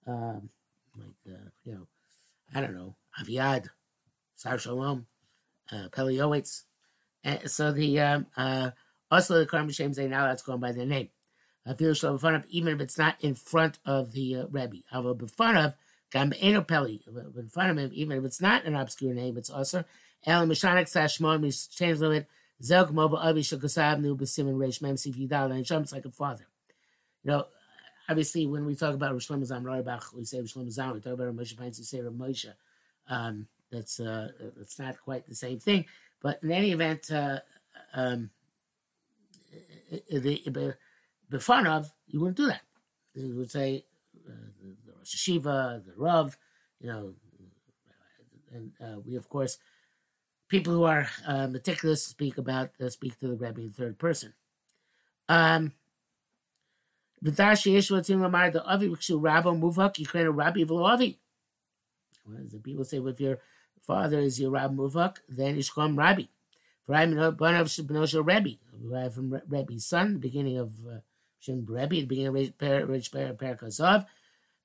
um, 0.06 0.50
like 0.96 1.14
uh, 1.26 1.50
you 1.64 1.72
know, 1.74 1.86
I 2.54 2.60
don't 2.60 2.74
know, 2.74 2.96
Aviad, 3.20 3.68
Sar 4.36 4.58
Shalom, 4.58 5.06
uh, 5.70 5.88
Peliowitz. 5.90 6.62
And 7.24 7.50
so 7.50 7.72
the 7.72 8.00
um, 8.00 8.26
uh, 8.36 8.70
also 9.10 9.38
the 9.38 9.46
Karm 9.46 9.72
Shem 9.72 9.94
say 9.94 10.08
now 10.08 10.26
that's 10.26 10.42
going 10.42 10.60
by 10.60 10.72
their 10.72 10.86
name. 10.86 11.08
In 11.64 12.18
front 12.18 12.36
of 12.36 12.44
even 12.48 12.74
if 12.74 12.80
it's 12.80 12.98
not 12.98 13.16
in 13.20 13.34
front 13.34 13.78
of 13.86 14.12
the 14.12 14.36
uh, 14.36 14.46
Rebbe. 14.50 14.78
However, 14.90 15.16
in 15.20 15.28
front 15.28 15.58
of 15.58 15.76
Peli, 16.66 17.00
in 17.36 17.48
front 17.48 17.70
of 17.70 17.78
him, 17.78 17.90
even 17.92 18.18
if 18.18 18.24
it's 18.24 18.40
not 18.40 18.64
an 18.64 18.74
obscure 18.74 19.14
name, 19.14 19.36
it's 19.36 19.50
also 19.50 19.84
El 20.26 20.46
Mishanik 20.46 20.90
Sashmon, 20.90 21.40
we 21.40 21.50
change 21.50 21.98
a 21.98 22.00
little 22.00 22.16
bit. 22.16 22.28
Zelk 22.62 22.90
Moba 22.90 23.18
Avi 23.24 23.42
Shakasab 23.42 24.00
Nu 24.00 24.16
Basimin 24.16 24.56
Reish 24.56 24.80
Mem 24.80 24.96
Sif 24.96 25.16
Yidal, 25.16 25.52
and 25.52 25.66
Shem's 25.66 25.92
like 25.92 26.04
a 26.04 26.10
father. 26.10 26.46
You 27.24 27.30
know, 27.30 27.46
obviously, 28.08 28.46
when 28.46 28.66
we 28.66 28.74
talk 28.74 28.94
about 28.94 29.12
Rosh 29.12 29.26
Zam 29.26 29.64
Roybach, 29.64 30.14
we 30.14 30.24
say 30.24 30.40
Rosh 30.40 30.54
Zam, 30.68 30.92
we 30.92 31.00
talk 31.00 31.14
about 31.14 31.34
Moshe 31.34 31.56
Pines, 31.56 31.78
we 31.78 31.84
say 31.84 31.98
Moshe. 31.98 32.52
Um, 33.08 33.46
that's 33.70 34.00
uh, 34.00 34.28
it's 34.60 34.78
not 34.78 35.00
quite 35.02 35.26
the 35.26 35.34
same 35.34 35.58
thing. 35.58 35.86
But 36.20 36.42
in 36.42 36.52
any 36.52 36.72
event, 36.72 37.10
uh, 37.10 37.40
um, 37.94 38.30
the, 40.10 40.76
the 41.28 41.66
of, 41.68 41.92
you 42.06 42.20
wouldn't 42.20 42.36
do 42.36 42.46
that. 42.46 42.62
You 43.14 43.36
would 43.36 43.50
say, 43.50 43.84
uh, 44.28 44.32
Rosh 44.98 45.16
Hashiva, 45.16 45.84
the 45.84 45.92
Rav, 45.96 46.36
you 46.80 46.88
know, 46.88 47.14
and 48.52 48.72
uh, 48.80 49.00
we 49.00 49.16
of 49.16 49.28
course 49.28 49.58
people 50.48 50.72
who 50.74 50.84
are 50.84 51.08
uh, 51.26 51.46
meticulous 51.46 52.04
speak 52.04 52.38
about 52.38 52.70
uh, 52.80 52.90
speak 52.90 53.18
to 53.18 53.28
the 53.28 53.36
Rebbe 53.36 53.60
in 53.60 53.70
third 53.70 53.98
person. 53.98 54.34
Um, 55.28 55.72
the 57.22 58.62
Avi 58.66 58.88
Rabbo 58.88 59.60
Muvak, 59.60 59.98
you 59.98 60.06
create 60.06 60.26
a 60.26 60.30
Rabbi 60.30 60.64
Avi. 60.68 61.18
The 62.26 62.58
people 62.58 62.84
say, 62.84 62.98
well, 62.98 63.12
if 63.12 63.20
your 63.20 63.38
father 63.80 64.18
is 64.18 64.40
your 64.40 64.50
Rabbi 64.50 64.74
Muvak, 64.74 65.18
then 65.28 65.56
you 65.56 65.62
should 65.62 65.96
Rabbi. 65.96 66.24
For 66.84 66.96
I'm 66.96 67.14
Benosha 67.14 68.26
Rebbe, 68.26 68.58
from 69.12 69.40
Rebbe's 69.48 69.86
son, 69.86 70.14
the 70.14 70.18
beginning 70.18 70.58
of 70.58 70.72
uh, 70.84 70.98
Shem 71.38 71.64
Rebbe, 71.64 71.94
the 71.94 72.06
beginning 72.06 72.52
of 72.60 72.88
Rich 72.88 73.12
Perakazov. 73.12 74.06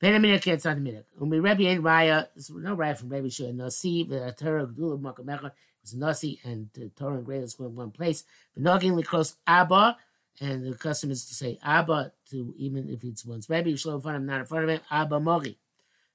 Penamina 0.02 0.42
can't 0.42 0.62
sound 0.62 0.84
minute. 0.84 1.06
When 1.18 1.30
we 1.30 1.40
Rebbe 1.40 1.62
ain't 1.64 1.84
Raya, 1.84 2.28
no 2.50 2.76
Raya 2.76 2.98
from 2.98 3.10
Rebbe 3.10 3.30
Shua, 3.30 3.70
see 3.70 4.04
the 4.04 4.34
Torah 4.38 4.66
Gdula 4.66 5.00
Makamecha, 5.00 5.52
was 5.82 5.94
Nasi 5.94 6.40
and 6.44 6.70
uh, 6.78 6.86
Torah 6.96 7.18
and 7.18 7.26
grade 7.26 7.48
school 7.50 7.68
in 7.68 7.76
one 7.76 7.92
place. 7.92 8.24
Benogin 8.58 9.00
Likros 9.00 9.36
Abba, 9.46 9.98
and 10.40 10.66
the 10.66 10.76
custom 10.76 11.12
is 11.12 11.26
to 11.26 11.34
say 11.34 11.58
Abba 11.64 12.12
to 12.30 12.54
even 12.58 12.90
if 12.90 13.04
it's 13.04 13.26
one's 13.26 13.48
baby. 13.48 13.74
Shlo 13.74 14.04
in 14.06 14.16
I'm 14.16 14.26
not 14.26 14.42
in 14.42 14.46
front 14.46 14.66
of 14.66 14.70
him. 14.70 14.82
Abba 14.92 15.20
Mori. 15.20 15.58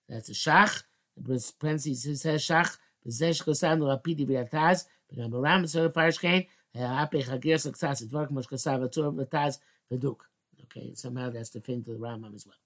That's 0.09 0.29
a 0.29 0.33
shach. 0.33 0.85
The 1.17 1.53
Prince 1.59 1.85
says 1.85 2.23
shach. 2.23 2.77
The 3.05 3.11
B'zesh 3.11 3.43
kosam 3.43 3.81
l'rapidi 3.81 4.27
v'yataz. 4.27 4.85
V'gam 5.13 5.31
b'ram 5.31 5.65
b'sor 5.65 5.93
farish 5.93 6.19
kain. 6.19 6.47
Ha'apech 6.77 7.29
ha'gir 7.29 7.57
s'ksas 7.57 8.05
v'tvork 8.05 8.31
mosh 8.31 8.47
kosav 8.47 8.81
v'tur 8.81 9.13
v'taz 9.15 9.59
v'duk. 9.91 10.19
Okay, 10.65 10.95
somehow 10.95 11.31
that's 11.31 11.51
the 11.51 11.61
thing 11.61 11.83
to 11.83 11.93
the 11.93 11.99
Rambam 11.99 12.35
as 12.35 12.47
well. 12.47 12.57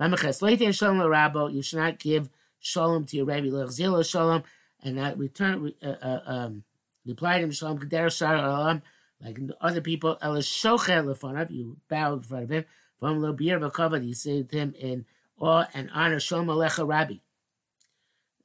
Lamaches 0.00 0.40
leitein 0.42 0.74
shalom 0.74 0.98
l'rabo. 1.00 1.52
You 1.52 1.62
should 1.62 1.78
not 1.78 1.98
give 1.98 2.30
shalom 2.60 3.04
to 3.06 3.16
your 3.16 3.26
rabbi. 3.26 3.48
L'chzilo 3.48 4.08
shalom. 4.08 4.42
And 4.82 4.98
that 4.98 5.18
return, 5.18 5.72
uh, 5.82 5.86
uh, 5.86 6.20
um, 6.26 6.64
replied 7.06 7.42
him 7.42 7.50
shalom 7.50 7.78
k'der 7.78 8.10
shar 8.16 8.36
alam 8.36 8.82
like 9.24 9.38
other 9.60 9.80
people, 9.80 10.18
you 10.22 11.76
bow 11.88 12.12
in 12.14 12.20
front 12.20 12.44
of 12.44 12.50
him, 12.50 12.64
from 13.00 13.20
Lo 13.20 13.32
Bir 13.32 13.58
Vakavad, 13.58 14.06
you 14.06 14.14
to 14.44 14.56
him 14.56 14.74
in 14.78 15.06
awe 15.38 15.66
and 15.72 15.90
honor, 15.94 16.20
Shalom 16.20 16.46
Alecha 16.46 16.86
Rabbi. 16.86 17.14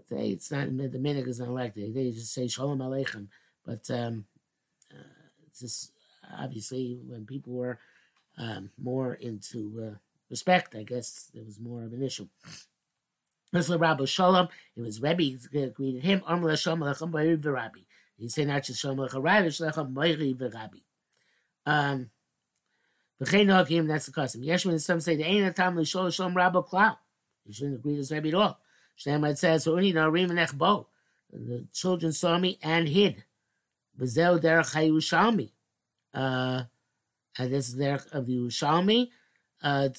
They, 0.09 0.29
it's 0.29 0.51
not 0.51 0.75
the 0.75 0.97
minhag 0.97 1.27
is 1.27 1.39
not 1.39 1.49
like 1.49 1.75
that. 1.75 1.93
They 1.93 2.11
just 2.11 2.33
say 2.33 2.47
Shalom 2.47 2.79
Aleichem, 2.79 3.27
but 3.65 3.89
um, 3.91 4.25
uh, 4.91 5.03
it's 5.45 5.59
just 5.59 5.91
obviously 6.37 6.99
when 7.05 7.25
people 7.25 7.53
were 7.53 7.77
um, 8.37 8.71
more 8.81 9.13
into 9.13 9.91
uh, 9.93 9.97
respect, 10.29 10.75
I 10.75 10.83
guess 10.83 11.29
there 11.33 11.43
was 11.43 11.59
more 11.59 11.83
of 11.83 11.93
an 11.93 12.01
issue. 12.01 12.27
Mr. 13.53 13.79
Rabbi 13.79 14.05
Shalom, 14.05 14.47
it 14.75 14.81
was 14.81 15.01
Rebbe 15.01 15.37
greeted 15.73 16.03
him. 16.03 16.23
Amr 16.25 16.55
Shalom 16.55 16.79
Alechem 16.79 17.11
B'Yir 17.11 17.41
V'Rabbi. 18.19 18.21
He 18.21 18.29
said 18.29 18.47
not 18.47 18.63
just 18.63 18.81
Shalom 18.81 18.97
Alechem 18.97 19.23
Rabbi, 19.23 19.49
Shalom 19.49 19.93
B'Yir 19.93 20.37
V'Rabbi. 20.37 20.81
Um, 21.65 22.09
V'chein 23.21 23.53
Hakim, 23.53 23.87
that's 23.87 24.05
the 24.07 24.11
custom. 24.11 24.41
Yeshua 24.41 24.79
some 24.81 24.99
say 24.99 25.15
the 25.15 25.23
ain't 25.23 25.47
a 25.47 25.51
time 25.51 25.75
to 25.75 25.85
show 25.85 26.09
Shalom 26.09 26.35
Rabbi 26.35 26.59
Klau. 26.59 26.97
You 27.45 27.53
shouldn't 27.53 27.81
greet 27.81 27.97
his 27.97 28.11
Rebbe 28.11 28.29
at 28.29 28.33
all. 28.35 28.59
Shneimad 28.97 29.37
says, 29.37 29.65
Bo. 30.53 30.87
The 31.31 31.67
children 31.73 32.11
saw 32.11 32.37
me 32.37 32.57
and 32.61 32.87
hid. 32.87 33.23
Bezel 33.97 34.39
derech 34.39 34.73
hayushalmi. 34.73 35.51
Uh, 36.13 36.63
and 37.37 37.53
this 37.53 37.69
is 37.69 37.75
there 37.75 38.01
of 38.11 38.25
the 38.25 38.35
Yerushalmi. 38.35 39.09
Uh, 39.61 39.89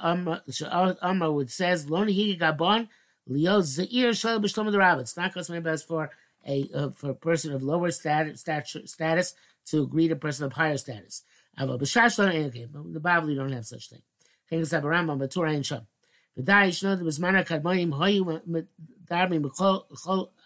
Amar 0.00 1.32
would 1.32 1.50
says, 1.50 1.86
Loni 1.86 2.14
higi 2.16 2.38
gabon 2.38 2.88
lio 3.26 3.60
zeir 3.60 4.14
shal 4.14 4.40
b'shtom 4.40 4.70
the 4.70 4.78
rabbit. 4.78 5.02
It's 5.02 5.16
not 5.16 5.34
customary 5.34 5.62
best 5.62 5.88
for 5.88 6.10
a 6.47 6.69
uh, 6.73 6.89
for 6.91 7.11
a 7.11 7.15
person 7.15 7.53
of 7.53 7.63
lower 7.63 7.91
status, 7.91 8.43
status 8.85 9.33
to 9.65 9.87
greet 9.87 10.11
a 10.11 10.15
person 10.15 10.45
of 10.45 10.53
higher 10.53 10.77
status. 10.77 11.23
Ava 11.59 11.77
b'shash 11.77 12.17
lo 12.17 12.27
okay, 12.27 12.67
but 12.71 12.93
the 12.93 12.99
Bible 12.99 13.29
you 13.29 13.35
don't 13.35 13.51
have 13.51 13.65
such 13.65 13.89
thing. 13.89 14.01
King 14.49 14.61
Sabaramba, 14.61 15.17
but 15.17 15.31
Torah 15.31 15.53
ain't 15.53 15.65
sham. 15.65 15.87
ודאי 16.37 16.67
ישנו 16.67 17.05
בזמן 17.05 17.35
הקדמונים 17.35 17.93
היו 17.93 18.25
מדברים 18.45 19.41
בכל 19.41 19.77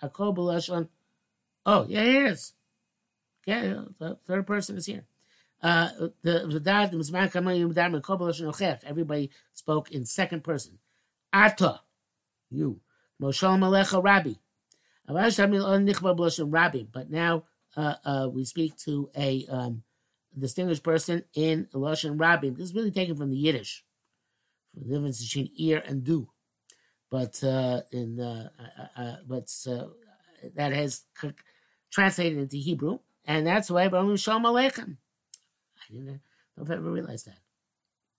הכל 0.01 0.31
בלשון. 0.35 0.85
Oh, 1.67 1.85
yeah, 1.87 2.03
it 2.03 2.31
is. 2.31 2.53
Yeah, 3.47 3.85
the 3.99 4.17
third 4.27 4.45
person 4.45 4.77
is 4.77 4.85
here. 4.85 5.05
Uh, 5.61 5.89
the 6.21 6.45
Vidad, 6.45 6.91
the 6.91 6.97
Mizman 6.97 7.31
Kamay 7.31 7.59
Yumdar 7.59 7.89
Mekob 7.89 8.19
Lashon 8.19 8.79
Everybody 8.83 9.31
spoke 9.53 9.91
in 9.91 10.05
second 10.05 10.43
person. 10.43 10.77
Ata, 11.33 11.81
you. 12.51 12.81
Moshal 13.19 13.57
Malecha 13.57 14.03
Rabbi. 14.03 14.33
Rabbi. 15.12 16.82
But 16.90 17.10
now 17.10 17.44
uh, 17.76 17.94
uh, 18.04 18.28
we 18.32 18.44
speak 18.44 18.76
to 18.78 19.10
a 19.16 19.46
um, 19.48 19.82
distinguished 20.38 20.82
person 20.82 21.24
in 21.34 21.68
Lashon 21.72 22.18
Rabbi. 22.18 22.50
This 22.50 22.68
is 22.70 22.74
really 22.74 22.90
taken 22.90 23.16
from 23.16 23.30
the 23.30 23.36
Yiddish 23.36 23.84
the 24.74 24.84
difference 24.84 25.22
between 25.22 25.50
ear 25.56 25.82
and 25.86 26.04
do. 26.04 26.28
But 27.10 27.42
uh, 27.42 27.82
in 27.90 28.20
uh, 28.20 28.50
uh, 28.58 29.00
uh 29.00 29.16
but 29.26 29.48
that 30.54 30.72
has 30.72 31.04
translated 31.90 32.38
into 32.38 32.56
Hebrew, 32.56 33.00
and 33.24 33.46
that's 33.46 33.70
why 33.70 33.88
Baruch 33.88 34.18
Shalom 34.18 34.44
Aleichem. 34.44 34.96
I 35.76 35.92
didn't 35.92 36.06
know 36.06 36.18
if 36.62 36.70
I 36.70 36.74
ever 36.74 36.90
realized 36.90 37.26
that. 37.26 37.38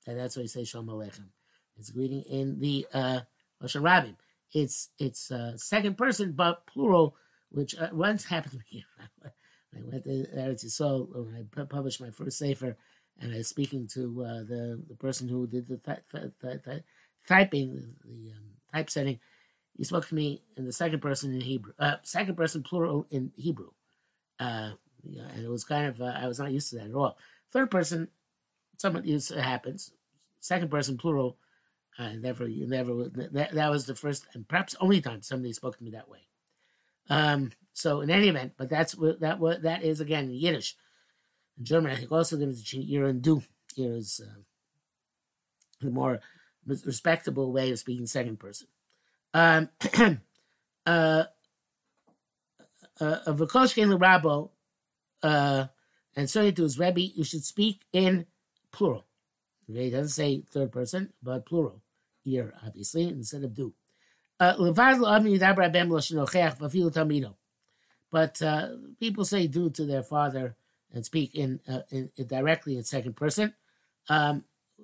And 0.08 0.20
that's 0.20 0.36
why 0.36 0.42
he 0.42 0.48
says 0.50 0.68
Shalom 0.68 0.88
Aleichem. 0.88 1.30
It's 1.78 1.90
greeting 1.90 2.24
in 2.24 2.60
the 2.60 2.86
uh, 2.94 3.22
Rabbim. 3.62 4.16
It's 4.54 4.90
it's 5.00 5.32
uh, 5.32 5.58
second 5.58 5.98
person 5.98 6.34
but 6.34 6.68
plural, 6.68 7.16
which 7.52 7.76
uh, 7.78 7.90
once 7.94 8.26
happened 8.26 8.54
to 8.54 8.76
me. 8.76 8.86
I 9.76 9.82
went 9.84 10.04
to 10.06 10.28
Eretz 10.38 10.80
when 11.14 11.36
I 11.58 11.64
published 11.66 12.02
my 12.02 12.12
first 12.12 12.40
sefer 12.40 12.78
and 13.22 13.34
I 13.34 13.38
was 13.40 13.48
speaking 13.50 13.88
to 13.94 14.24
uh, 14.26 14.44
the 14.44 14.84
the 14.90 14.96
person 14.96 15.30
who 15.30 15.48
did 15.48 15.68
the 15.68 15.78
th- 15.78 16.00
th- 16.12 16.64
th- 16.66 16.84
typing, 17.28 17.76
the, 17.76 17.88
the 18.06 18.32
um, 18.34 18.46
typesetting. 18.74 19.20
He 19.78 19.86
spoke 19.86 20.08
to 20.10 20.16
me 20.16 20.44
in 20.58 20.66
the 20.66 20.74
second 20.74 21.02
person 21.02 21.34
in 21.34 21.42
Hebrew, 21.42 21.74
uh, 21.80 21.98
second 22.04 22.36
person 22.38 22.64
plural 22.64 23.08
in 23.12 23.32
Hebrew, 23.38 23.72
uh, 24.40 24.72
yeah, 25.04 25.30
and 25.36 25.46
it 25.46 25.50
was 25.50 25.64
kind 25.66 25.88
of 25.88 26.02
uh, 26.02 26.14
I 26.18 26.28
was 26.28 26.40
not 26.40 26.52
used 26.54 26.72
to 26.72 26.78
that 26.78 26.88
at 26.90 26.96
all. 26.96 27.18
Third 27.54 27.72
person, 27.72 28.10
somewhat 28.78 29.06
used 29.06 29.32
it 29.32 29.40
happens. 29.40 29.94
Second 30.42 30.72
person 30.72 30.98
plural, 30.98 31.38
I 32.02 32.16
never, 32.16 32.48
you 32.48 32.68
never. 32.68 33.10
That, 33.10 33.52
that 33.54 33.70
was 33.70 33.86
the 33.86 33.96
first 33.96 34.26
and 34.34 34.48
perhaps 34.48 34.76
only 34.80 35.02
time 35.02 35.22
somebody 35.22 35.54
spoke 35.54 35.78
to 35.78 35.84
me 35.84 35.92
that 35.92 36.10
way. 36.10 36.28
Um, 37.10 37.52
so 37.74 38.02
in 38.02 38.10
any 38.10 38.28
event, 38.28 38.54
but 38.58 38.70
that's 38.70 38.96
what 38.96 39.20
that 39.20 39.40
what 39.40 39.64
that 39.64 39.84
is 39.84 40.02
again 40.02 40.32
Yiddish. 40.32 40.76
In 41.58 41.66
German, 41.66 41.92
I 41.92 41.96
think 41.96 42.12
also 42.12 42.38
there 42.38 42.50
is 42.50 42.64
between 42.64 42.90
ear 42.90 43.06
and 43.06 43.22
do. 43.22 43.44
Ear 43.78 43.94
is 43.94 44.20
uh, 44.24 44.42
the 45.80 45.92
more 45.92 46.20
respectable 46.66 47.52
way 47.52 47.72
of 47.72 47.80
speaking 47.80 48.08
second 48.08 48.40
person. 48.40 48.68
Um, 49.34 49.70
uh, 50.86 51.24
uh, 53.00 53.20
Vakoshkin 53.28 53.98
Rabbo, 53.98 54.50
uh, 55.24 55.68
and 56.16 56.30
certainly 56.30 56.54
to 56.54 56.64
his 56.64 56.80
Rebbe, 56.80 57.02
you 57.02 57.24
should 57.24 57.46
speak 57.46 57.82
in 57.94 58.26
plural. 58.72 59.06
Okay, 59.70 59.88
it 59.88 59.92
doesn't 59.92 60.10
say 60.10 60.44
third 60.52 60.72
person, 60.72 61.14
but 61.22 61.46
plural. 61.46 61.82
Ear, 62.26 62.54
obviously, 62.66 63.08
instead 63.08 63.44
of 63.44 63.54
do. 63.54 63.74
Uh, 64.40 64.56
but 68.12 68.42
uh, 68.42 68.68
people 69.00 69.26
say 69.26 69.48
do 69.48 69.70
to 69.70 69.86
their 69.86 70.04
father 70.04 70.56
and 70.94 71.06
speak 71.06 71.36
in, 71.36 71.60
uh, 71.68 71.82
in, 71.90 72.12
in 72.18 72.28
directly 72.28 72.78
in 72.78 72.84
second 72.84 73.16
person, 73.16 73.54
um, 74.10 74.44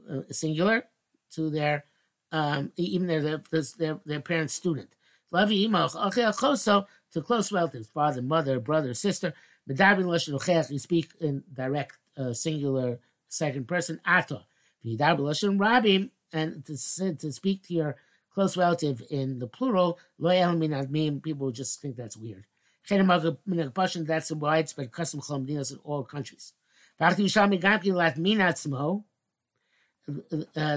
uh, 0.09 0.21
singular, 0.31 0.85
to 1.31 1.49
their 1.49 1.85
um, 2.31 2.71
even 2.75 3.07
their 3.07 3.41
their 3.77 3.99
their 4.05 4.19
parent 4.19 4.51
student. 4.51 4.89
To 5.33 7.21
close 7.21 7.51
relatives, 7.51 7.87
father, 7.87 8.21
mother, 8.21 8.59
brother, 8.59 8.93
sister. 8.93 9.33
You 9.67 10.79
speak 10.79 11.09
in 11.19 11.43
direct 11.53 11.97
uh, 12.17 12.33
singular 12.33 12.99
second 13.27 13.67
person. 13.67 13.99
Ato. 14.05 14.43
Rabim 14.85 16.09
and 16.33 16.65
to, 16.65 17.15
to 17.15 17.31
speak 17.31 17.63
to 17.63 17.73
your 17.73 17.95
close 18.33 18.57
relative 18.57 19.01
in 19.09 19.39
the 19.39 19.47
plural. 19.47 19.97
People 20.19 21.51
just 21.51 21.81
think 21.81 21.95
that's 21.95 22.17
weird. 22.17 22.45
That's 22.89 24.31
a 24.31 24.35
widespread 24.35 24.91
custom 24.91 25.21
in 25.49 25.63
all 25.83 26.03
countries. 26.03 26.53
Uh, 26.99 27.13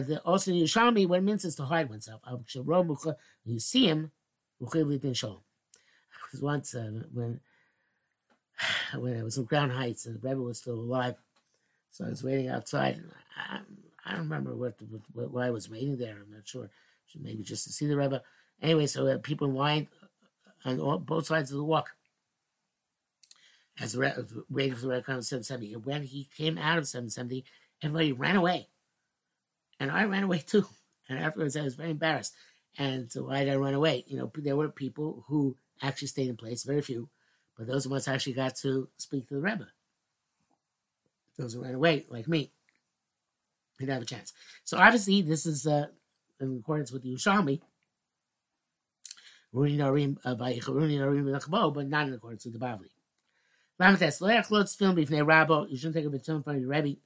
the 0.01 0.21
also 0.25 0.51
in 0.51 0.57
Yerushalmi, 0.57 1.07
what 1.07 1.21
it 1.21 1.23
means 1.23 1.45
is 1.45 1.55
to 1.57 1.65
hide 1.65 1.89
oneself. 1.89 2.23
You 3.45 3.61
see 3.61 3.87
him, 3.87 4.11
once 6.41 6.75
uh, 6.75 7.03
when 7.13 7.41
when 8.99 9.19
I 9.19 9.23
was 9.23 9.39
in 9.39 9.47
Crown 9.47 9.71
Heights 9.71 10.07
and 10.07 10.21
the 10.21 10.29
Rebbe 10.29 10.41
was 10.41 10.59
still 10.59 10.75
alive, 10.75 11.17
so 11.91 12.07
I 12.07 12.11
was 12.11 12.25
waiting 12.25 12.49
outside. 12.49 12.97
And 12.97 13.13
I, 13.37 13.61
I 14.05 14.13
don't 14.13 14.21
remember 14.21 14.55
what, 14.55 14.75
what, 15.13 15.31
why 15.31 15.47
I 15.47 15.51
was 15.51 15.71
waiting 15.71 15.97
there. 15.97 16.19
I'm 16.23 16.33
not 16.33 16.47
sure. 16.47 16.71
Maybe 17.21 17.43
just 17.43 17.65
to 17.65 17.73
see 17.73 17.87
the 17.87 17.97
Rebbe. 17.97 18.23
Anyway, 18.63 18.87
so 18.87 19.07
uh, 19.07 19.19
people 19.19 19.49
lined 19.51 19.89
on 20.65 20.79
all, 20.81 20.99
both 20.99 21.27
sides 21.27 21.51
of 21.51 21.59
the 21.59 21.65
walk 21.65 21.91
as 23.81 23.97
waiting 23.97 24.75
for 24.75 24.83
the 24.83 24.89
red 24.89 24.99
of 25.09 25.25
770. 25.25 25.75
And 25.75 25.85
when 25.85 26.03
he 26.03 26.29
came 26.37 26.59
out 26.59 26.79
of 26.79 26.87
770, 26.87 27.45
everybody 27.83 28.13
ran 28.13 28.37
away. 28.37 28.69
And 29.79 29.91
I 29.91 30.05
ran 30.05 30.25
away 30.25 30.39
too. 30.47 30.67
And 31.09 31.19
afterwards, 31.19 31.57
I 31.57 31.63
was 31.63 31.75
very 31.75 31.91
embarrassed. 31.91 32.35
And 32.79 33.11
so 33.11 33.25
why 33.25 33.45
did 33.45 33.53
I 33.53 33.57
run 33.57 33.75
away? 33.75 34.05
You 34.07 34.17
know, 34.17 34.31
there 34.37 34.57
were 34.57 34.69
people 34.69 35.25
who 35.29 35.57
actually 35.83 36.09
stayed 36.09 36.29
in 36.29 36.37
place, 36.37 36.63
very 36.63 36.83
few, 36.83 37.09
but 37.57 37.67
those 37.67 37.87
of 37.87 37.93
us 37.93 38.07
actually 38.07 38.35
got 38.35 38.55
to 38.57 38.89
speak 38.97 39.29
to 39.29 39.35
the 39.35 39.41
Rebbe. 39.41 39.69
Those 41.37 41.55
who 41.55 41.63
ran 41.63 41.75
away, 41.75 42.07
like 42.11 42.29
me, 42.29 42.53
didn't 43.81 43.95
have 43.95 44.03
a 44.03 44.07
chance. 44.07 44.33
So 44.65 44.79
obviously, 44.79 45.23
this 45.23 45.47
is 45.47 45.67
uh, 45.67 45.87
in 46.41 46.59
accordance 46.59 46.93
with 46.93 47.03
the 47.03 47.15
Yerushalmi, 47.15 47.61
uh, 50.25 50.35
but 51.71 51.89
not 51.89 52.07
in 52.07 52.15
accordance 52.15 52.45
with 52.45 52.55
the 52.55 52.61
Bavli. 52.61 52.91
Lamites, 53.81 54.21
Loyach 54.21 54.49
Lotz 54.49 54.77
film 54.77 54.95
b'fnei 54.95 55.25
Rabbo, 55.25 55.69
you 55.71 55.77
shouldn't 55.77 55.97
take 55.97 56.05
a 56.05 56.11
front 56.43 56.47
of 56.47 56.61
your 56.61 56.71
Rebbe. 56.71 56.97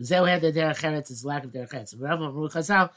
Zeu 0.00 0.24
had 0.24 0.42
the 0.42 0.52
derech 0.52 0.78
eretz, 0.82 1.10
is 1.10 1.24
lack 1.24 1.44
of 1.44 1.50
derech 1.50 1.72
eretz. 1.72 1.94
Rav 1.98 2.22
Amru 2.22 2.48
Chazal, 2.48 2.90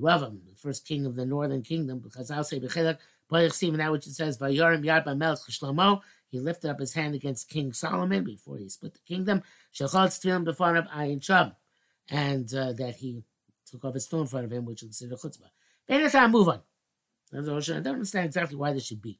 Ravam, 0.00 0.38
the 0.48 0.54
first 0.56 0.86
king 0.86 1.06
of 1.06 1.16
the 1.16 1.26
northern 1.26 1.62
kingdom, 1.62 2.00
Chazal 2.00 2.44
say 2.44 2.60
b'chilek, 2.60 2.98
Poyach 3.30 3.52
Stephen, 3.52 3.78
that 3.78 3.90
which 3.90 4.06
it 4.06 4.12
says, 4.12 4.38
Vayorim 4.38 4.84
Yad 4.84 5.04
B'melech 5.04 5.50
Shlomo, 5.50 6.02
he 6.36 6.40
lifted 6.42 6.70
up 6.70 6.80
his 6.80 6.94
hand 6.94 7.14
against 7.14 7.48
King 7.48 7.72
Solomon 7.72 8.24
before 8.24 8.58
he 8.58 8.68
split 8.68 8.94
the 8.94 9.00
kingdom. 9.00 9.42
And 12.08 12.54
uh, 12.54 12.72
that 12.72 12.96
he 12.98 13.22
took 13.70 13.84
off 13.84 13.94
his 13.94 14.06
tefillin 14.06 14.20
in 14.20 14.26
front 14.26 14.44
of 14.44 14.52
him, 14.52 14.64
which 14.64 14.82
is 14.82 14.88
considered 14.88 15.18
chutzpah. 15.18 15.50
Anytime, 15.88 16.30
move 16.30 16.48
on. 16.48 16.60
I 17.32 17.36
don't 17.36 17.86
understand 17.86 18.26
exactly 18.26 18.56
why 18.56 18.72
this 18.72 18.86
should 18.86 19.02
be. 19.02 19.18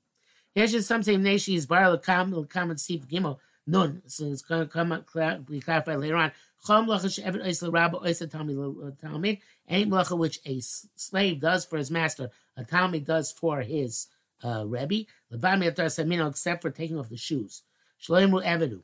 Here's 0.54 0.72
just 0.72 0.88
some 0.88 1.02
say 1.02 1.16
Neshi 1.16 1.56
is 1.56 1.66
bar 1.66 1.82
lekam 1.82 2.32
lekam 2.32 2.70
and 2.70 2.80
Steve 2.80 3.06
Gimel 3.08 3.38
nun. 3.66 4.02
So 4.06 4.24
it's 4.26 4.42
going 4.42 4.62
to 4.62 4.66
come 4.66 4.92
up 4.92 5.06
be 5.46 5.60
clarified 5.60 5.98
later 5.98 6.16
on. 6.16 6.32
Chom 6.66 6.86
lacha 6.86 7.12
she'evet 7.12 7.44
ois 7.44 7.62
l'rabba 7.62 8.00
ois 8.02 8.22
a 8.22 8.26
talmid. 8.26 9.40
Any 9.68 9.86
malacha 9.86 10.16
which 10.16 10.40
a 10.46 10.60
slave 10.60 11.40
does 11.40 11.64
for 11.64 11.76
his 11.76 11.90
master, 11.90 12.30
a 12.56 12.64
talmid 12.64 13.04
does 13.04 13.32
for 13.32 13.60
his 13.60 14.06
uh, 14.42 14.64
rebbe. 14.66 15.06
Levad 15.32 15.58
mi'atar 15.58 15.86
samino 15.86 16.28
except 16.28 16.62
for 16.62 16.70
taking 16.70 16.98
off 16.98 17.08
the 17.08 17.16
shoes. 17.16 17.62
Shloimu 18.00 18.44
evedu. 18.44 18.82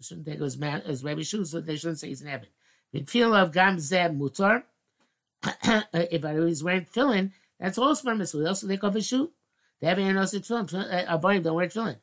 Shouldn't 0.00 0.26
take 0.26 0.40
his, 0.40 0.58
man, 0.58 0.80
his 0.82 1.04
rebbe's 1.04 1.28
shoes, 1.28 1.50
so 1.50 1.60
they 1.60 1.76
shouldn't 1.76 2.00
say 2.00 2.08
he's 2.08 2.22
an 2.22 2.28
evid. 2.28 2.48
Mitfil 2.94 3.40
of 3.40 3.52
gam 3.52 3.78
zeb 3.78 4.12
mutar. 4.18 4.64
If 5.92 6.24
I 6.24 6.34
was 6.34 6.64
wearing 6.64 6.86
tefillin, 6.86 7.32
that's 7.60 7.78
also 7.78 8.08
permissible. 8.08 8.42
They 8.42 8.48
also 8.48 8.68
take 8.68 8.84
off 8.84 8.94
his 8.94 9.06
shoe. 9.06 9.30
They 9.80 9.88
have 9.88 9.98
an 9.98 10.16
also 10.16 10.38
tefillin. 10.38 11.04
Avoid 11.08 11.44
don't 11.44 11.54
wear 11.54 11.66
tefillin. 11.66 11.98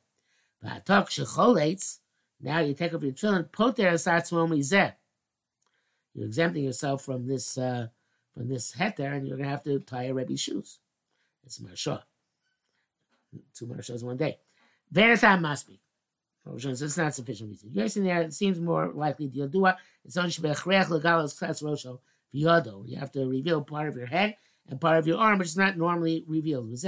But 0.62 0.86
talk 0.86 1.10
shecholates. 1.10 2.00
Now 2.40 2.60
you 2.60 2.74
take 2.74 2.94
off 2.94 3.04
your 3.04 3.14
tefillin. 3.14 3.52
Poter 3.52 3.92
asatzmo 3.92 4.48
mizeh. 4.48 4.94
You're 6.14 6.28
exempting 6.28 6.64
yourself 6.64 7.04
from 7.04 7.28
this 7.28 7.58
uh, 7.58 7.88
from 8.34 8.48
this 8.48 8.74
heter, 8.74 9.14
and 9.14 9.28
you're 9.28 9.38
going 9.38 9.50
to 9.50 9.52
have 9.52 9.64
to 9.64 9.80
tie 9.80 10.06
a 10.06 10.14
rebbe's 10.14 10.42
shoes. 10.42 10.80
It's 11.44 11.60
marsha. 11.60 12.04
Two 13.54 13.68
marshas 13.68 14.02
in 14.02 14.08
one 14.08 14.18
day. 14.18 14.38
Veritam 14.94 15.42
must 15.42 15.68
be. 15.68 15.80
So 16.46 16.70
it's 16.70 16.98
not 16.98 17.16
sufficient 17.16 17.50
reason. 17.50 17.70
You're 17.74 17.88
saying 17.88 18.06
there, 18.06 18.22
it 18.22 18.34
seems 18.34 18.60
more 18.60 18.92
likely 18.94 19.30
to 19.30 19.48
do 19.48 19.66
It's 20.04 20.18
on 20.18 20.30
shebechrech 20.30 20.88
legalos 20.88 21.38
klas 21.38 21.62
rosho 21.62 22.00
v'yodo. 22.34 22.88
You 22.88 22.98
have 22.98 23.12
to 23.14 23.26
reveal 23.30 23.62
part 23.62 23.88
of 23.88 23.96
your 23.96 24.08
head 24.08 24.36
and 24.68 24.80
part 24.80 24.98
of 24.98 25.08
your 25.08 25.20
arm, 25.20 25.40
which 25.40 25.48
is 25.48 25.58
not 25.58 25.78
normally 25.78 26.26
revealed. 26.28 26.70
It's 26.74 26.82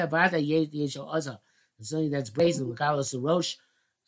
something 1.89 2.11
that's 2.11 2.29
brazen, 2.29 2.67
legalos 2.67 3.15
rosh, 3.21 3.55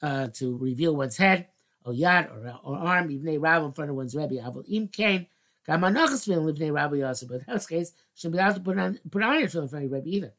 uh, 0.01 0.27
to 0.27 0.57
reveal 0.57 0.95
one's 0.95 1.17
head 1.17 1.47
or 1.85 1.93
yad 1.93 2.29
or, 2.29 2.59
or 2.63 2.77
arm, 2.77 3.09
a 3.09 3.37
rabbi 3.37 3.65
in 3.65 3.71
front 3.71 3.89
of 3.89 3.95
one's 3.95 4.15
rebbe. 4.15 4.35
Avol 4.35 4.63
im 4.69 4.87
kain 4.89 5.27
kamanachas 5.67 6.25
film 6.25 6.45
livnei 6.45 6.73
rabbi 6.73 7.01
also. 7.01 7.25
But 7.25 7.35
in 7.35 7.45
that 7.47 7.67
case, 7.67 7.93
shouldn't 8.13 8.33
be 8.33 8.39
allowed 8.39 8.55
to 8.55 8.59
put 8.59 8.77
on 8.77 8.99
put 9.09 9.23
on 9.23 9.33
your 9.33 9.43
in 9.43 9.49
front 9.49 9.73
of 9.73 9.81
your 9.83 9.91
rebbe 9.91 10.09
either. 10.09 10.33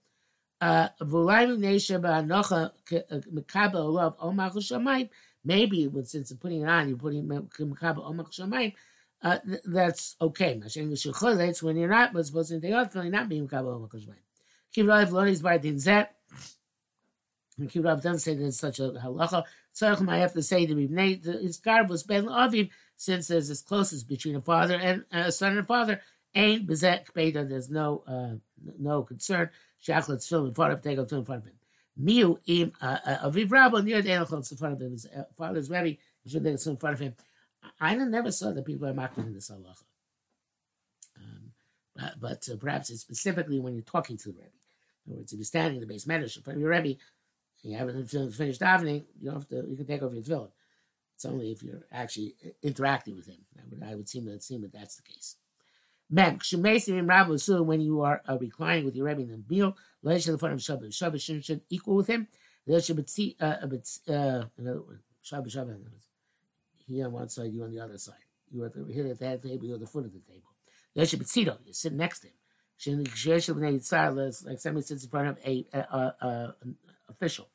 Uh, 0.60 0.88
maybe 5.44 5.90
since 6.04 6.30
you're 6.30 6.38
putting 6.38 6.62
it 6.62 6.68
on, 6.68 6.88
you're 6.88 6.98
putting 6.98 7.28
uh, 9.20 9.38
that's 9.64 10.16
okay. 10.20 10.60
It's 10.64 11.62
when 11.62 11.76
you're 11.76 11.88
not 11.88 12.24
supposed 12.24 12.50
to 12.50 12.60
take 12.60 12.74
off, 12.74 12.94
not 12.94 13.28
being 13.28 13.48
Makaba 13.48 13.88
Omak 13.88 14.14
Keep 14.72 14.86
Rav 14.86 15.10
Lonis 15.10 15.42
by 15.42 15.58
Dinzet. 15.58 16.08
Keep 17.68 17.84
Rav 17.84 18.00
doesn't 18.00 18.20
say 18.20 18.34
that 18.34 18.46
it's 18.46 18.58
such 18.58 18.78
a 18.78 18.90
halacha. 18.90 19.42
Tzarech 19.74 20.08
I 20.08 20.18
have 20.18 20.34
to 20.34 20.42
say 20.42 20.66
that 20.66 21.40
his 21.42 21.58
garb 21.58 21.90
was 21.90 22.04
Ben 22.04 22.26
Avim, 22.26 22.70
since 22.96 23.28
there's 23.28 23.48
this 23.48 23.62
closest 23.62 24.08
between 24.08 24.36
a 24.36 24.40
father 24.40 24.74
and 24.76 25.04
a 25.10 25.32
son 25.32 25.50
and 25.52 25.60
a 25.60 25.64
father. 25.64 26.00
Ain't 26.34 26.68
Bezek 26.68 27.12
Beta, 27.14 27.44
there's 27.44 27.70
no 27.70 28.04
uh, 28.06 28.36
no 28.78 29.02
concern. 29.02 29.50
Shachlet's 29.84 30.28
film 30.28 30.46
in 30.46 30.54
front 30.54 30.72
of 30.72 30.82
take 30.82 30.98
up 30.98 31.12
in 31.12 31.24
front 31.24 31.42
of 31.42 31.48
him. 31.48 31.58
Miu 32.00 32.38
im 32.46 32.72
uh, 32.80 32.98
uh, 33.04 33.30
aviv 33.30 33.48
rabbo 33.48 33.82
near 33.82 34.02
the 34.02 34.12
animals 34.12 34.50
in 34.50 34.58
front 34.58 34.74
of 34.74 34.80
him. 34.80 34.92
His 34.92 35.06
father's 35.36 35.70
ready. 35.70 35.98
He 36.22 36.30
should 36.30 36.44
take 36.44 36.64
in 36.66 36.76
front 36.76 36.94
of 36.94 37.00
him. 37.00 37.14
I 37.80 37.94
never 37.94 38.30
saw 38.30 38.52
that 38.52 38.64
people 38.64 38.86
are 38.86 38.94
mocking 38.94 39.24
in 39.24 39.34
this 39.34 39.50
halacha. 39.50 39.82
Um, 41.18 41.52
but, 41.96 42.20
but 42.20 42.48
uh, 42.52 42.56
perhaps 42.56 42.90
it's 42.90 43.00
specifically 43.00 43.58
when 43.58 43.74
you're 43.74 43.82
talking 43.82 44.16
to 44.18 44.28
the 44.28 44.38
Rebbe. 44.38 44.50
In 45.06 45.12
other 45.12 45.20
words, 45.20 45.32
if 45.32 45.38
you're 45.38 45.44
standing 45.44 45.74
in 45.74 45.80
the 45.80 45.92
base 45.92 46.04
medrash 46.04 46.36
in 46.36 46.42
front 46.42 46.58
of 46.58 46.60
your 46.60 46.70
Rebbe, 46.70 46.98
and 47.62 47.72
you 47.72 47.78
haven't 47.78 48.06
finished 48.06 48.60
davening, 48.60 49.04
you 49.20 49.30
don't 49.30 49.34
have 49.34 49.48
to. 49.48 49.68
You 49.68 49.76
can 49.76 49.86
take 49.86 50.02
off 50.02 50.12
your 50.12 50.22
tefillin. 50.22 50.50
It's 51.16 51.24
only 51.24 51.50
if 51.50 51.64
you're 51.64 51.82
actually 51.90 52.36
interacting 52.62 53.16
with 53.16 53.26
him. 53.26 53.38
I 53.58 53.62
would, 53.68 53.82
I 53.82 53.94
would 53.96 54.08
seem 54.08 54.26
to 54.26 54.40
seem 54.40 54.62
that 54.62 54.72
that's 54.72 54.94
the 54.94 55.02
case. 55.02 55.34
Mem, 56.10 56.38
when 57.64 57.80
you 57.80 58.02
are 58.02 58.22
uh, 58.28 58.38
reclining 58.38 58.84
with 58.84 58.96
your 58.96 59.06
Rebbe 59.06 59.20
in 59.20 59.30
the 59.30 59.42
meal, 59.48 59.76
in 60.32 60.38
front 60.38 60.54
of 60.54 60.60
Shabbat. 60.60 60.88
Shabbat 60.88 61.20
should, 61.20 61.44
should 61.44 61.60
equal 61.68 61.96
with 61.96 62.06
him. 62.06 62.28
There 62.66 62.80
should 62.80 62.96
be, 62.96 63.36
uh, 63.40 63.56
uh, 64.08 64.44
in 64.58 64.68
other 64.68 64.82
Shabbat, 65.24 65.54
Shabbat, 65.54 65.76
he 66.86 67.02
on 67.02 67.12
one 67.12 67.28
side, 67.28 67.52
you 67.52 67.62
on 67.62 67.70
the 67.70 67.80
other 67.80 67.98
side. 67.98 68.14
You 68.50 68.64
are 68.64 68.70
the, 68.70 68.90
here 68.92 69.06
at 69.06 69.18
that 69.20 69.42
table, 69.42 69.66
you're 69.66 69.74
at 69.74 69.80
the 69.80 69.86
foot 69.86 70.06
of 70.06 70.12
the 70.12 70.20
table. 70.20 70.48
There 70.94 71.04
should 71.04 71.18
be 71.18 71.26
tzito, 71.26 71.58
you're 71.64 71.74
sitting 71.74 71.98
next 71.98 72.20
to 72.20 72.28
him. 72.28 72.34
Like 74.46 74.60
somebody 74.60 74.86
sits 74.86 75.04
in 75.04 75.10
front 75.10 75.28
of 75.28 75.38
a, 75.44 75.66
a, 75.72 75.78
a, 75.78 76.14
a 76.26 76.54
official. 77.08 77.48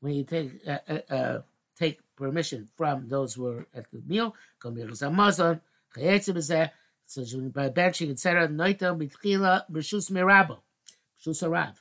When 0.00 0.14
you 0.14 0.24
take 0.24 0.50
uh, 0.66 0.78
uh, 0.88 1.14
uh, 1.14 1.42
take 1.78 2.00
permission 2.16 2.68
from 2.76 3.08
those 3.08 3.34
who 3.34 3.46
are 3.46 3.66
at 3.74 3.90
the 3.90 4.02
meal, 4.06 4.34
so 5.94 7.50
by 7.50 7.68
benching, 7.68 8.10
etc. 8.10 8.48
Noita 8.48 8.96
mitchila 8.96 9.64
b'shus 9.70 10.10
merabo, 10.10 10.60
b'shus 11.20 11.42
harav. 11.42 11.74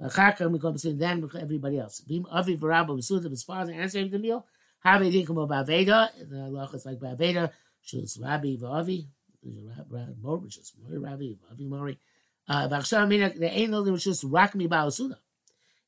Achakam 0.00 0.52
we 0.52 0.58
come 0.58 0.76
to 0.76 0.92
then 0.92 1.28
everybody 1.40 1.78
else. 1.78 2.00
Bim 2.00 2.26
avi 2.30 2.56
v'rabo 2.56 2.96
b'sud 2.98 3.24
of 3.24 3.30
his 3.30 3.42
father 3.42 3.72
answering 3.72 4.10
the 4.10 4.18
meal. 4.18 4.46
Have 4.80 5.02
a 5.02 5.06
dinkum 5.06 5.48
ba'aveda. 5.48 6.28
The 6.28 6.36
halacha 6.36 6.74
is 6.74 6.86
like 6.86 6.98
ba'aveda. 6.98 7.50
Shus 7.84 8.22
rabbi 8.22 8.56
v'avi. 8.56 9.06
B'shus 9.44 10.72
mori 10.80 10.98
rabbi 10.98 11.24
v'avi 11.24 11.68
mori. 11.68 11.98
Uh, 12.48 12.68
v'achshav 12.68 13.08
minak 13.08 13.38
the 13.38 13.50
ain't 13.50 13.70
no 13.70 13.82
b'shus 13.82 14.24
rak 14.30 14.54
mi 14.54 14.68
ba'asuda. 14.68 15.16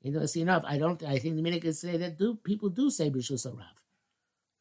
You 0.02 0.12
know, 0.12 0.26
see 0.26 0.40
enough. 0.40 0.64
I 0.66 0.78
don't. 0.78 1.02
I 1.02 1.18
think 1.18 1.36
the 1.36 1.42
minik 1.42 1.64
is 1.64 1.80
say 1.80 1.96
that 1.98 2.18
do 2.18 2.36
people 2.36 2.70
do 2.70 2.90
say 2.90 3.10
b'shus 3.10 3.46
harav. 3.46 3.64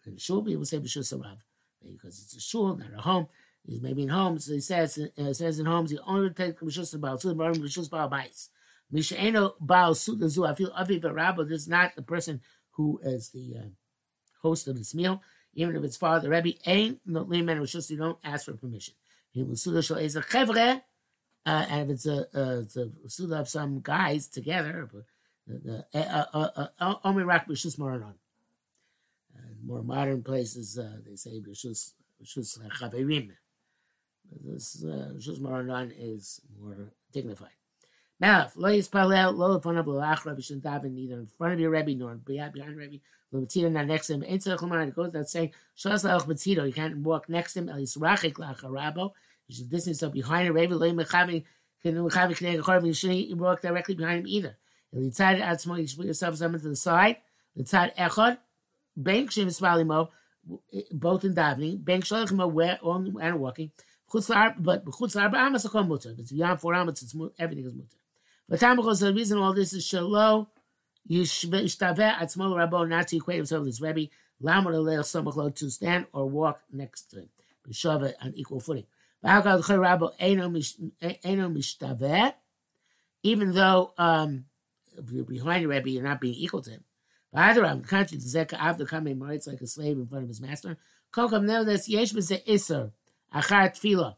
And 0.05 0.21
shul 0.21 0.43
people 0.43 0.65
say 0.65 0.79
b'shus 0.79 1.17
harav 1.17 1.37
because 1.81 2.21
it's 2.21 2.35
a 2.35 2.41
shul, 2.41 2.75
not 2.75 2.93
a 2.97 3.01
home. 3.01 3.27
He's 3.65 3.81
maybe 3.81 4.03
in 4.03 4.09
homes. 4.09 4.45
So 4.45 4.53
he 4.53 4.61
says 4.61 4.97
uh, 5.17 5.33
says 5.33 5.59
in 5.59 5.65
homes 5.65 5.91
he 5.91 5.99
only 6.05 6.29
takes 6.29 6.61
rishus 6.61 6.93
about 6.95 7.21
suda, 7.21 7.35
but 7.35 7.53
rishus 7.53 7.87
about 7.87 8.11
bais. 8.11 8.49
Mishaeno 8.91 9.55
baal 9.59 9.93
suda 9.93 10.29
zu. 10.29 10.45
I 10.45 10.55
feel 10.55 10.71
aviv 10.71 11.03
rabba. 11.13 11.43
This 11.43 11.63
is 11.63 11.67
not 11.67 11.95
the 11.95 12.01
person 12.01 12.41
who 12.71 12.99
is 13.03 13.29
the 13.29 13.55
uh, 13.57 13.69
host 14.41 14.67
of 14.67 14.77
this 14.77 14.95
meal. 14.95 15.21
Even 15.53 15.75
if 15.75 15.83
it's 15.83 15.97
father 15.97 16.29
Rebbe, 16.29 16.53
ain't 16.65 16.99
no 17.05 17.23
layman 17.23 17.59
rishus. 17.59 17.89
You 17.89 17.97
don't 17.97 18.19
ask 18.23 18.45
for 18.45 18.53
permission. 18.53 18.93
He 19.31 19.43
will 19.43 19.57
suda 19.57 19.81
shal 19.81 19.97
is 19.97 20.15
a 20.15 20.21
chevre. 20.21 20.81
Uh, 21.45 21.65
and 21.69 21.89
if 21.89 21.95
it's 21.95 22.05
a, 22.05 22.27
uh, 22.35 22.63
a 23.05 23.09
suda 23.09 23.39
of 23.39 23.49
some 23.49 23.79
guys 23.81 24.27
together, 24.27 24.89
the 25.47 25.85
only 27.03 27.23
rock 27.23 27.47
rishus 27.47 27.77
moranon. 27.77 28.15
More 29.65 29.83
modern 29.83 30.23
places, 30.23 30.77
uh, 30.77 30.97
they 31.05 31.15
say 31.15 31.41
rishus 31.41 31.91
rishus 32.23 32.57
chaverim. 32.79 33.31
This 34.43 34.83
uh, 34.83 35.13
Shus 35.17 35.39
Maranan 35.39 35.93
is 35.97 36.41
more 36.59 36.91
dignified. 37.11 37.49
Malaf, 38.21 38.51
lo 38.55 38.69
yispalel, 38.69 39.35
lo 39.37 39.59
front 39.59 39.77
of 39.77 39.87
l'achra, 39.87 40.35
you 40.35 40.55
daven 40.57 40.93
neither 40.93 41.19
in 41.19 41.27
front 41.27 41.53
of 41.53 41.59
your 41.59 41.69
Rebbe 41.69 41.95
nor 41.95 42.15
behind 42.15 42.77
Rebbe. 42.77 42.99
Lo 43.31 43.41
mitzida 43.41 43.71
not 43.71 43.85
next 43.85 44.07
to 44.07 44.13
him. 44.13 44.23
Ein 44.23 44.39
tzarech 44.39 44.61
l'mar, 44.61 44.81
it 44.81 44.95
goes 44.95 45.07
without 45.07 45.29
saying, 45.29 45.51
shas 45.77 46.03
la'ach 46.03 46.25
mitzido, 46.25 46.65
you 46.65 46.73
can't 46.73 46.97
walk 46.97 47.29
next 47.29 47.53
to 47.53 47.59
him, 47.59 47.69
el 47.69 47.77
yisrachik 47.77 48.33
la'acharabo, 48.33 49.11
you 49.47 49.55
should 49.55 49.69
distance 49.69 49.97
yourself 49.97 50.13
behind 50.13 50.47
a 50.47 50.53
Rebbe, 50.53 50.73
lo 50.73 50.91
yimechavi, 50.91 51.43
can 51.83 51.95
mechavi 51.95 52.37
knei 52.37 52.61
achar, 52.61 52.85
you 52.85 52.93
shouldn't 52.93 53.37
walk 53.37 53.61
directly 53.61 53.95
behind 53.95 54.19
him 54.21 54.27
either. 54.27 54.57
El 54.93 55.01
yitzad 55.01 55.41
atzmo, 55.41 55.79
you 55.79 55.87
should 55.87 55.97
put 55.99 56.07
yourself 56.07 56.35
something 56.35 56.61
to 56.61 56.69
the 56.69 56.75
side, 56.75 57.17
yitzad 57.57 57.95
echad, 57.95 58.37
bank 58.97 59.31
shem 59.31 59.47
yispalimo, 59.47 60.09
both 60.91 61.23
in 61.23 61.33
davening, 61.33 61.85
bank 61.85 62.03
shalachimo, 62.03 62.51
where, 62.51 62.79
on, 62.81 63.15
and 63.21 63.39
walking, 63.39 63.71
but 64.11 64.85
chutz 64.85 65.21
arba 65.21 65.37
amas 65.37 65.65
a 65.65 65.83
mutter. 65.83 66.13
But 66.15 66.29
beyond 66.29 66.59
four 66.59 66.73
amas, 66.73 67.01
it's 67.01 67.15
everything 67.39 67.65
is 67.65 67.73
mutter. 67.73 67.97
But 68.49 68.59
time 68.59 68.77
because 68.77 68.99
the 69.01 69.13
reason 69.13 69.37
all 69.37 69.53
this 69.53 69.73
is 69.73 69.85
shalo 69.85 70.47
yishtaveh 71.09 72.15
atzmol 72.15 72.55
rabbo 72.55 72.87
not 72.87 73.07
to 73.09 73.17
equate 73.17 73.37
himself 73.37 73.61
with 73.61 73.67
his 73.67 73.81
rebbe. 73.81 74.09
Lamar 74.39 74.73
alel 74.73 74.99
samachlo 74.99 75.53
to 75.55 75.69
stand 75.69 76.05
or 76.13 76.29
walk 76.29 76.61
next 76.71 77.09
to 77.11 77.21
him. 77.21 77.29
B'shava 77.67 78.13
on 78.21 78.33
equal 78.35 78.59
footing. 78.59 78.85
Even 83.23 83.51
though 83.51 83.93
um, 83.97 84.45
if 84.97 85.11
you're 85.11 85.23
behind 85.23 85.63
the 85.63 85.67
Rebbe, 85.67 85.89
you're 85.89 86.03
not 86.03 86.21
being 86.21 86.35
equal 86.35 86.61
to 86.61 86.69
him. 86.69 86.83
On 87.33 87.55
the 87.81 87.87
contrary, 87.87 88.21
the 88.23 88.45
Zeka 88.45 88.53
after 88.53 88.85
coming 88.85 89.21
it's 89.29 89.47
like 89.47 89.61
a 89.61 89.67
slave 89.67 89.97
in 89.97 90.07
front 90.07 90.23
of 90.23 90.29
his 90.29 90.41
master. 90.41 90.77
Kokam 91.13 91.43
nevertheless, 91.43 91.87
Yesh 91.89 92.13
B'Zeh 92.13 92.45
Isser, 92.45 92.91
Achar 93.33 93.71
Tfilah. 93.73 94.15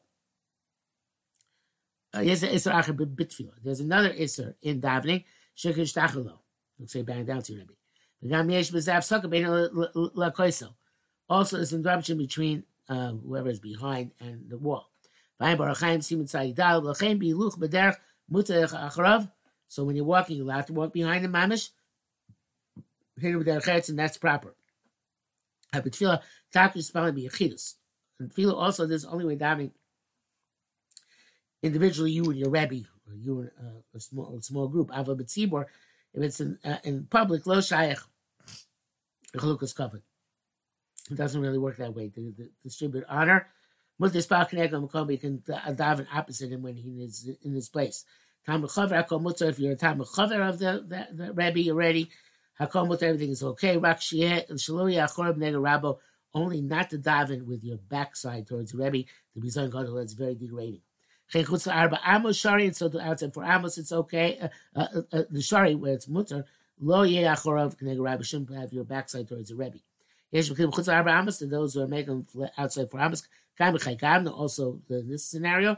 Uh. 2.13 2.22
There's 3.63 3.80
another 3.80 4.10
Isser 4.12 4.56
in 4.62 4.82
davening, 4.82 5.26
Shekir 5.58 5.82
Shtachelo. 5.82 6.39
Looks 6.80 6.95
like 6.95 7.06
bang 7.06 7.26
down 7.26 7.41
to 7.43 7.54
Rebbe. 7.54 7.74
V'gam 8.24 8.52
Yesh 8.52 8.72
B'Zav 8.72 9.00
Sukkah 9.00 9.30
Bein 9.30 9.45
Lakoiso. 9.45 10.74
Also, 11.30 11.58
there's 11.58 11.74
an 11.74 11.80
interruption 11.82 12.17
between 12.17 12.63
uh, 12.88 13.12
whoever 13.12 13.50
is 13.50 13.60
behind 13.60 14.12
and 14.19 14.50
the 14.50 14.58
wall. 14.58 14.89
So 15.41 15.45
when 19.84 19.95
you're 19.95 20.06
walking, 20.06 20.36
you're 20.36 20.45
allowed 20.45 20.67
to 20.67 20.74
walk 20.74 20.91
behind 20.91 21.24
the 21.24 21.30
mamish. 21.30 21.69
It 23.22 23.36
with 23.36 23.46
their 23.46 23.62
and 23.90 24.00
that's 24.00 24.18
proper. 24.18 24.56
But 25.72 25.84
tefillah, 25.86 26.22
taku 26.52 26.82
spelling 26.82 27.16
be 27.16 27.28
yechidus. 27.28 27.76
And 28.20 28.34
tefillah 28.34 28.56
also, 28.56 28.86
there's 28.86 29.06
only 29.06 29.26
way 29.26 29.36
davening 29.36 29.72
individually, 31.62 32.12
you 32.12 32.26
and 32.26 32.40
your 32.40 32.50
rebbe, 32.50 32.86
or 33.08 33.16
you 33.16 33.40
and 33.40 33.52
uh, 33.60 33.82
a 33.96 34.00
small 34.00 34.38
a 34.38 34.42
small 34.42 34.68
group. 34.68 34.92
Ava 34.96 35.16
b'tzibor, 35.16 35.66
if 36.14 36.24
it's 36.24 36.40
in, 36.40 36.58
uh, 36.64 36.78
in 36.84 37.06
public, 37.06 37.46
lo 37.46 37.58
shayach, 37.58 38.04
chalukas 39.36 39.76
covered. 39.76 40.02
It 41.12 41.16
doesn't 41.16 41.42
really 41.42 41.58
work 41.58 41.78
that 41.78 41.96
way. 41.96 42.10
To, 42.10 42.32
to 42.34 42.50
distribute 42.64 43.04
honor, 43.10 43.48
Mutter 44.00 44.20
Spalkanegel 44.20 44.88
Makobi 44.88 45.20
can 45.20 45.40
daven 45.40 46.08
opposite 46.14 46.52
him 46.52 46.62
when 46.62 46.78
he 46.78 47.04
is 47.04 47.30
in 47.44 47.54
his 47.54 47.70
place. 47.70 48.06
Tam 48.46 48.64
Chaver 48.64 49.42
if 49.42 49.60
you're 49.60 49.74
a 49.74 49.76
Tam 49.76 50.00
Chaver 50.00 50.48
of 50.48 50.60
the, 50.60 50.86
the, 50.88 51.26
the 51.26 51.34
Rebbe 51.34 51.70
already, 51.70 52.10
Hakol 52.60 52.88
Mutter, 52.88 53.06
everything 53.06 53.32
is 53.32 53.43
okay. 53.43 53.78
Rak 53.78 54.00
Shieh, 54.00 54.50
Shaloi 54.52 54.95
Achorab 54.95 55.38
Nega 55.38 55.62
Rabo, 55.62 56.00
only 56.34 56.62
not 56.62 56.89
to 56.89 56.98
daven 56.98 57.45
with 57.45 57.63
your 57.63 57.78
backside 57.78 58.48
towards 58.48 58.72
the 58.72 58.78
Rebbe. 58.78 59.08
The 59.36 59.41
Bizon 59.41 59.72
Gadol, 59.72 59.95
that's 59.95 60.13
very 60.13 60.36
degrading. 60.36 60.82
Arba 61.34 62.00
Amos 62.06 62.38
Shari, 62.38 62.65
and 62.65 62.76
so 62.76 62.89
to 62.89 63.00
outside 63.00 63.34
for 63.34 63.45
Amos, 63.45 63.78
it's 63.78 63.91
okay. 63.91 64.39
Uh, 64.41 64.48
uh, 64.76 64.88
uh, 64.95 65.02
uh 65.17 65.24
the 65.30 65.41
Shari, 65.41 65.76
where 65.76 65.93
it's 65.93 66.08
Mutter, 66.08 66.45
Lo 66.80 67.04
Yeh 67.04 67.24
Achorav 67.24 67.82
Nega 67.82 68.02
Rabba, 68.02 68.24
shouldn't 68.24 68.54
have 68.56 68.74
your 68.74 68.84
backside 68.84 69.28
towards 69.28 69.50
the 69.50 69.56
Rebbe. 69.56 69.78
B'chim 70.34 70.72
Chutz 70.72 70.93
Arba 70.93 71.12
Amos, 71.12 71.38
to 71.38 71.48
those 71.48 71.74
who 71.76 71.82
are 71.82 71.88
making 71.88 72.28
outside 72.58 72.89
for 72.91 73.00
Amos, 73.00 73.24
also 73.60 74.80
in 74.89 75.10
this 75.10 75.26
scenario, 75.26 75.78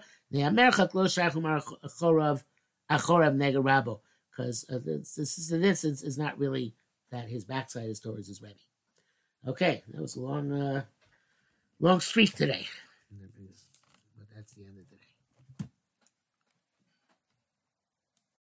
achorav 2.91 3.35
nega 3.35 3.99
because 4.31 4.65
uh, 4.71 4.79
this, 4.83 5.15
this 5.15 5.51
in 5.51 5.63
instance 5.63 6.01
is 6.01 6.17
not 6.17 6.37
really 6.39 6.73
that 7.11 7.29
his 7.29 7.43
backside 7.43 7.89
is 7.89 7.99
towards 7.99 8.27
his 8.27 8.41
Rebbe. 8.41 8.55
Okay, 9.47 9.83
that 9.91 10.01
was 10.01 10.15
a 10.15 10.21
long, 10.21 10.51
uh, 10.51 10.83
long 11.79 11.99
streak 11.99 12.33
today. 12.33 12.67